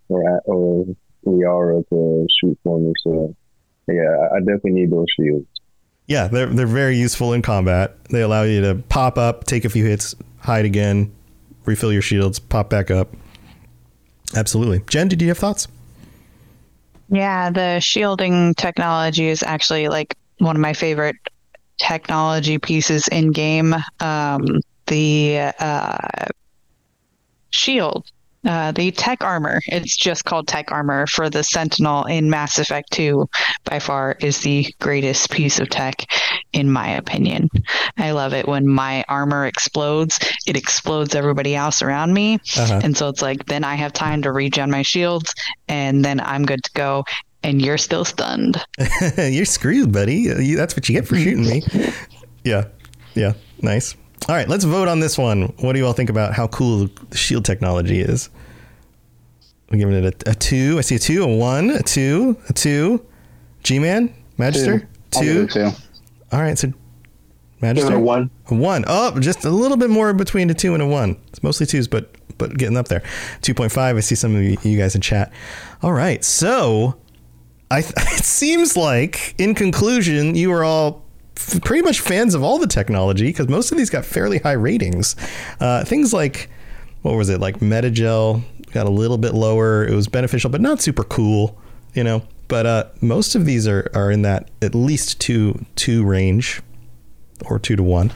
[0.09, 0.87] or or
[1.26, 2.93] Liara to shoot for me.
[3.03, 3.35] So
[3.89, 5.47] yeah, I definitely need those shields.
[6.07, 7.97] Yeah, they're they're very useful in combat.
[8.11, 11.12] They allow you to pop up, take a few hits, hide again,
[11.64, 13.14] refill your shields, pop back up.
[14.37, 14.82] Absolutely.
[14.89, 15.68] Jen, did you have thoughts?
[17.09, 21.16] Yeah, the shielding technology is actually like one of my favorite
[21.78, 23.74] technology pieces in game.
[24.01, 25.99] Um, the uh,
[27.51, 28.07] shield,
[28.45, 29.61] uh, the tech armor.
[29.66, 33.26] It's just called tech armor for the Sentinel in Mass Effect 2.
[33.64, 36.05] By far, is the greatest piece of tech,
[36.53, 37.49] in my opinion.
[37.97, 40.18] I love it when my armor explodes.
[40.47, 42.80] It explodes everybody else around me, Uh-huh.
[42.82, 45.32] and so it's like then I have time to regen my shields,
[45.68, 47.05] and then I'm good to go.
[47.43, 48.57] And you're still stunned.
[49.18, 50.28] You're screwed, buddy.
[50.55, 51.62] That's what you get for shooting me.
[52.43, 52.68] Yeah.
[53.14, 53.35] Yeah.
[53.61, 53.97] Nice.
[54.26, 55.52] All right, let's vote on this one.
[55.58, 58.30] What do you all think about how cool the shield technology is?
[59.70, 60.76] I'm giving it a, a two.
[60.78, 63.04] I see a two, a one, a two, a two.
[63.62, 65.46] G Man, Magister, two.
[65.48, 65.70] two.
[66.32, 66.72] All right, so
[67.60, 68.30] Magister, a one.
[68.50, 68.84] A one.
[68.86, 71.20] Oh, just a little bit more between a two and a one.
[71.28, 73.02] It's mostly twos, but but getting up there.
[73.42, 73.96] Two point five.
[73.96, 75.32] I see some of you, you guys in chat.
[75.82, 76.96] All right, so
[77.70, 81.03] I it seems like in conclusion you are all
[81.37, 84.53] f- pretty much fans of all the technology because most of these got fairly high
[84.53, 85.16] ratings.
[85.61, 86.51] Uh, things like
[87.03, 89.87] what was it like Medigel got a little bit lower.
[89.87, 91.59] It was beneficial, but not super cool,
[91.95, 92.22] you know.
[92.49, 96.61] But uh, most of these are, are in that at least two two range
[97.47, 98.12] or two to one.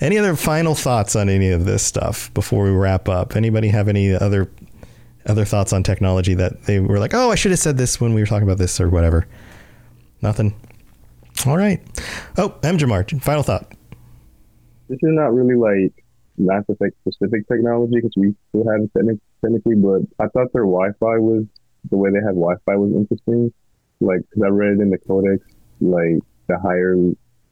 [0.00, 3.36] Any other final thoughts on any of this stuff before we wrap up?
[3.36, 4.50] Anybody have any other
[5.26, 8.14] other thoughts on technology that they were like, oh, I should have said this when
[8.14, 9.26] we were talking about this or whatever?
[10.22, 10.54] Nothing.
[11.46, 11.80] All right.
[12.36, 12.76] Oh, M.
[12.76, 13.72] Jamar, final thought.
[14.88, 16.04] This is not really like
[16.36, 20.64] Mass Effect specific technology because we still have it technic- technically, but I thought their
[20.64, 21.44] Wi-Fi was
[21.90, 23.52] the way they had Wi-Fi was interesting.
[24.00, 25.44] Like, because I read in the codex,
[25.80, 26.96] like the higher,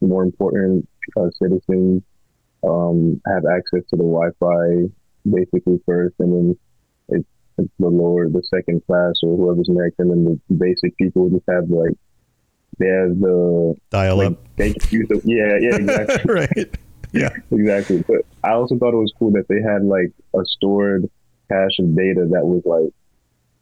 [0.01, 2.03] more important uh, citizens
[2.66, 4.91] um, have access to the Wi-Fi
[5.30, 6.59] basically first, and then
[7.09, 7.28] it's
[7.78, 11.68] the lower, the second class or whoever's next, and then the basic people just have
[11.70, 11.97] like
[12.79, 14.57] they have the dial like, up.
[14.57, 16.35] They can use the yeah, yeah, exactly.
[16.35, 16.79] right.
[17.12, 17.31] Yeah.
[17.51, 18.05] Exactly.
[18.07, 21.09] But I also thought it was cool that they had like a stored
[21.51, 22.93] cache of data that was like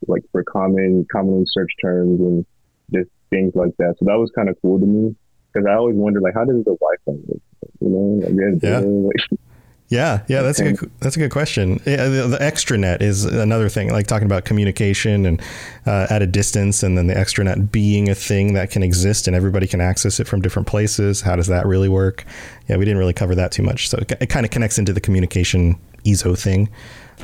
[0.09, 2.45] like for common commonly searched terms and
[2.93, 3.95] just things like that.
[3.99, 5.15] So that was kind of cool to me
[5.53, 7.41] because I always wondered like how does the Wi-Fi work?
[7.81, 8.79] You know, like, yeah, Yeah.
[8.81, 9.41] like,
[9.89, 11.80] Yeah, yeah, that's a good that's a good question.
[11.87, 15.41] Yeah, the, the extranet is another thing, like talking about communication and
[15.87, 19.37] uh, at a distance, and then the extranet being a thing that can exist and
[19.37, 21.20] everybody can access it from different places.
[21.20, 22.24] How does that really work?
[22.68, 24.93] Yeah, we didn't really cover that too much, so it, it kind of connects into
[24.93, 26.68] the communication EZO thing.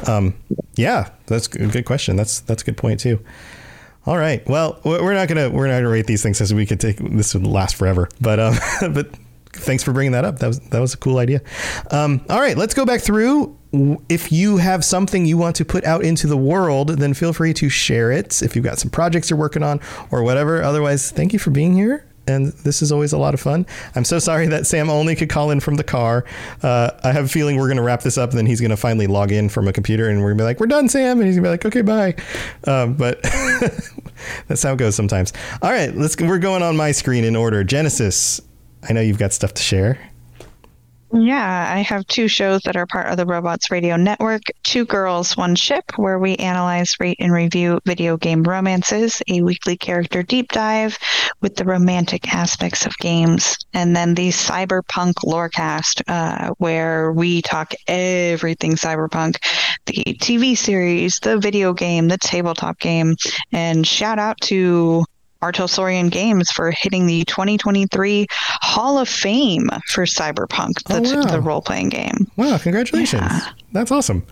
[0.06, 0.34] Um,
[0.76, 2.14] yeah, that's a good question.
[2.14, 3.18] That's that's a good point too.
[4.06, 4.46] All right.
[4.48, 7.34] Well, we're not gonna we're not gonna rate these things because we could take this
[7.34, 8.08] would last forever.
[8.20, 8.54] But um,
[8.92, 9.10] but
[9.52, 10.38] thanks for bringing that up.
[10.38, 11.40] That was that was a cool idea.
[11.90, 13.56] Um, all right, let's go back through.
[14.08, 17.54] If you have something you want to put out into the world, then feel free
[17.54, 18.42] to share it.
[18.42, 19.80] If you've got some projects you're working on
[20.10, 20.62] or whatever.
[20.62, 22.06] Otherwise, thank you for being here.
[22.26, 23.66] And this is always a lot of fun.
[23.96, 26.24] I'm so sorry that Sam only could call in from the car.
[26.62, 28.70] Uh, I have a feeling we're going to wrap this up, and then he's going
[28.70, 30.88] to finally log in from a computer, and we're going to be like, "We're done,
[30.88, 32.14] Sam," and he's going to be like, "Okay, bye."
[32.70, 33.20] Um, but
[34.46, 35.32] that's how it goes sometimes.
[35.62, 36.16] All right, let's.
[36.16, 37.64] We're going on my screen in order.
[37.64, 38.40] Genesis,
[38.88, 39.98] I know you've got stuff to share.
[41.14, 45.36] Yeah, I have two shows that are part of the Robots Radio Network Two Girls,
[45.36, 50.50] One Ship, where we analyze, rate, and review video game romances, a weekly character deep
[50.52, 50.98] dive
[51.42, 57.74] with the romantic aspects of games, and then the Cyberpunk Lorecast, uh, where we talk
[57.86, 59.36] everything cyberpunk
[59.84, 63.16] the TV series, the video game, the tabletop game,
[63.52, 65.04] and shout out to
[65.42, 71.30] Artosorian Games for hitting the 2023 Hall of Fame for Cyberpunk, the, Oh, wow.
[71.30, 72.30] the role playing game.
[72.36, 73.30] Wow, congratulations.
[73.72, 74.24] That's awesome.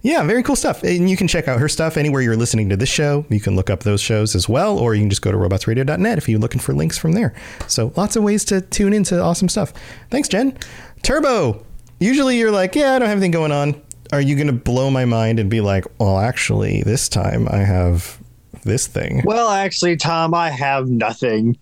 [0.00, 0.84] Yeah, very cool stuff.
[0.84, 3.26] And you can check out her stuff anywhere you're listening to this show.
[3.30, 6.18] You can look up those shows as well, or you can just go to robotsradio.net
[6.18, 7.34] if you're looking for links from there.
[7.66, 9.72] So lots of ways to tune into awesome stuff.
[10.10, 10.56] Thanks, Jen.
[11.02, 11.64] Turbo,
[11.98, 13.82] usually you're like, yeah, I don't have anything going on.
[14.12, 17.58] Are you going to blow my mind and be like, well, actually, this time I
[17.58, 18.18] have
[18.64, 19.22] this thing?
[19.24, 21.56] Well, actually, Tom, I have nothing.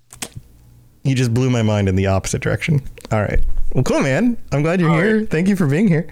[1.03, 2.83] You just blew my mind in the opposite direction.
[3.13, 3.41] All right.
[3.73, 4.37] Well, cool, man.
[4.53, 5.25] I'm glad you're here.
[5.27, 6.09] Thank you for being here.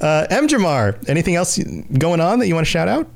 [0.00, 0.46] Uh, M.
[0.46, 1.58] Jamar, anything else
[1.98, 3.08] going on that you want to shout out?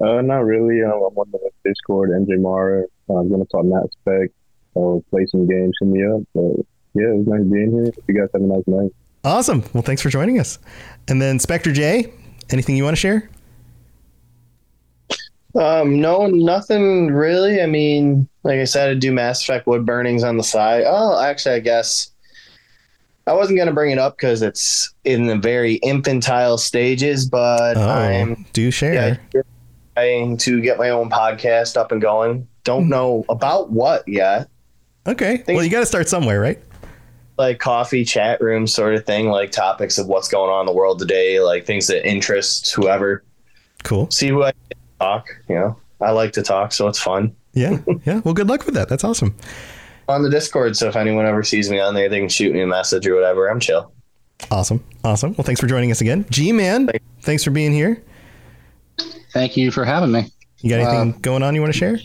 [0.00, 0.82] Uh, not really.
[0.82, 2.84] Um, I'm on the Discord, NJ Mara.
[3.08, 4.30] Uh, I'm going to talk Matt Spec
[4.74, 5.76] or play some games.
[5.80, 6.22] Hit me up.
[6.34, 7.92] But yeah, it was nice being here.
[8.08, 8.90] You guys have a nice night.
[9.24, 9.62] Awesome.
[9.72, 10.58] Well, thanks for joining us.
[11.06, 12.12] And then Spectre J,
[12.50, 13.30] anything you want to share?
[15.54, 17.60] Um, no, nothing really.
[17.60, 20.84] I mean, like I said, I do Mass Effect wood burnings on the side.
[20.86, 22.10] Oh, actually, I guess
[23.26, 27.88] I wasn't gonna bring it up because it's in the very infantile stages, but Oh,
[27.88, 29.20] I'm do share.
[29.34, 29.42] yeah,
[29.94, 32.34] trying to get my own podcast up and going.
[32.38, 32.44] Hmm.
[32.64, 34.48] Don't know about what yet.
[35.06, 35.42] Okay.
[35.48, 36.60] Well, you got to start somewhere, right?
[37.36, 40.72] Like coffee chat room sort of thing, like topics of what's going on in the
[40.72, 43.24] world today, like things that interest whoever.
[43.82, 44.08] Cool.
[44.12, 45.28] See what I talk.
[45.48, 47.34] You know, I like to talk, so it's fun.
[47.52, 47.78] Yeah.
[48.06, 48.20] Yeah.
[48.24, 48.88] Well, good luck with that.
[48.88, 49.34] That's awesome.
[50.08, 52.60] on the Discord, so if anyone ever sees me on there, they can shoot me
[52.62, 53.48] a message or whatever.
[53.48, 53.92] I'm chill.
[54.50, 54.82] Awesome.
[55.04, 55.34] Awesome.
[55.36, 56.24] Well, thanks for joining us again.
[56.30, 56.88] G Man,
[57.20, 58.02] thanks for being here.
[59.32, 60.26] Thank you for having me.
[60.58, 61.98] You got anything Uh, going on you want to share?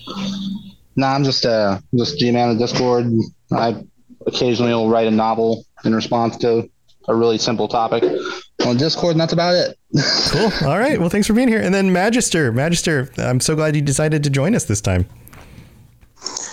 [0.95, 3.05] No, I'm just uh just G man on Discord.
[3.51, 3.83] I
[4.25, 6.69] occasionally will write a novel in response to
[7.07, 8.03] a really simple topic
[8.65, 9.77] on Discord, and that's about it.
[10.31, 10.51] Cool.
[10.67, 10.99] All right.
[10.99, 11.61] Well, thanks for being here.
[11.61, 15.07] And then Magister, Magister, I'm so glad you decided to join us this time.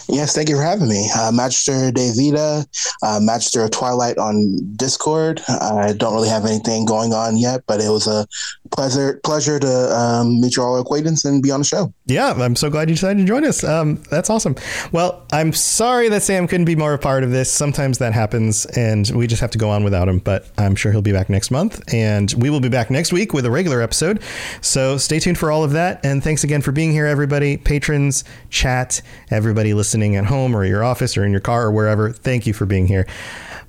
[0.08, 1.08] Yes, thank you for having me.
[1.16, 2.66] Uh, Magister De Vita,
[3.02, 5.40] uh, Magister of Twilight on Discord.
[5.48, 8.26] I don't really have anything going on yet, but it was a
[8.72, 11.92] pleasure pleasure to um, meet your all acquaintance and be on the show.
[12.06, 13.62] Yeah, I'm so glad you decided to join us.
[13.64, 14.56] Um, that's awesome.
[14.92, 17.52] Well, I'm sorry that Sam couldn't be more a part of this.
[17.52, 20.18] Sometimes that happens, and we just have to go on without him.
[20.18, 23.32] But I'm sure he'll be back next month, and we will be back next week
[23.32, 24.22] with a regular episode.
[24.60, 26.04] So stay tuned for all of that.
[26.04, 30.84] And thanks again for being here, everybody, patrons, chat, everybody listening at home or your
[30.84, 32.10] office or in your car or wherever.
[32.10, 33.06] Thank you for being here.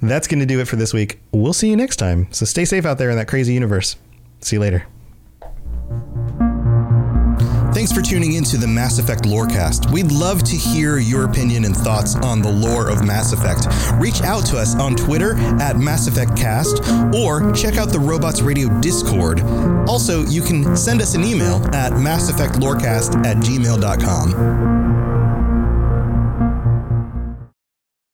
[0.01, 1.19] That's going to do it for this week.
[1.31, 2.27] We'll see you next time.
[2.31, 3.95] So stay safe out there in that crazy universe.
[4.45, 4.85] See you later.
[7.73, 9.91] Thanks for tuning into the Mass Effect Lorecast.
[9.91, 13.65] We'd love to hear your opinion and thoughts on the lore of Mass Effect.
[13.99, 16.77] Reach out to us on Twitter at Mass Effect Cast
[17.15, 19.41] or check out the Robots Radio Discord.
[19.89, 25.44] Also, you can send us an email at masseffectlorecast at gmail.com.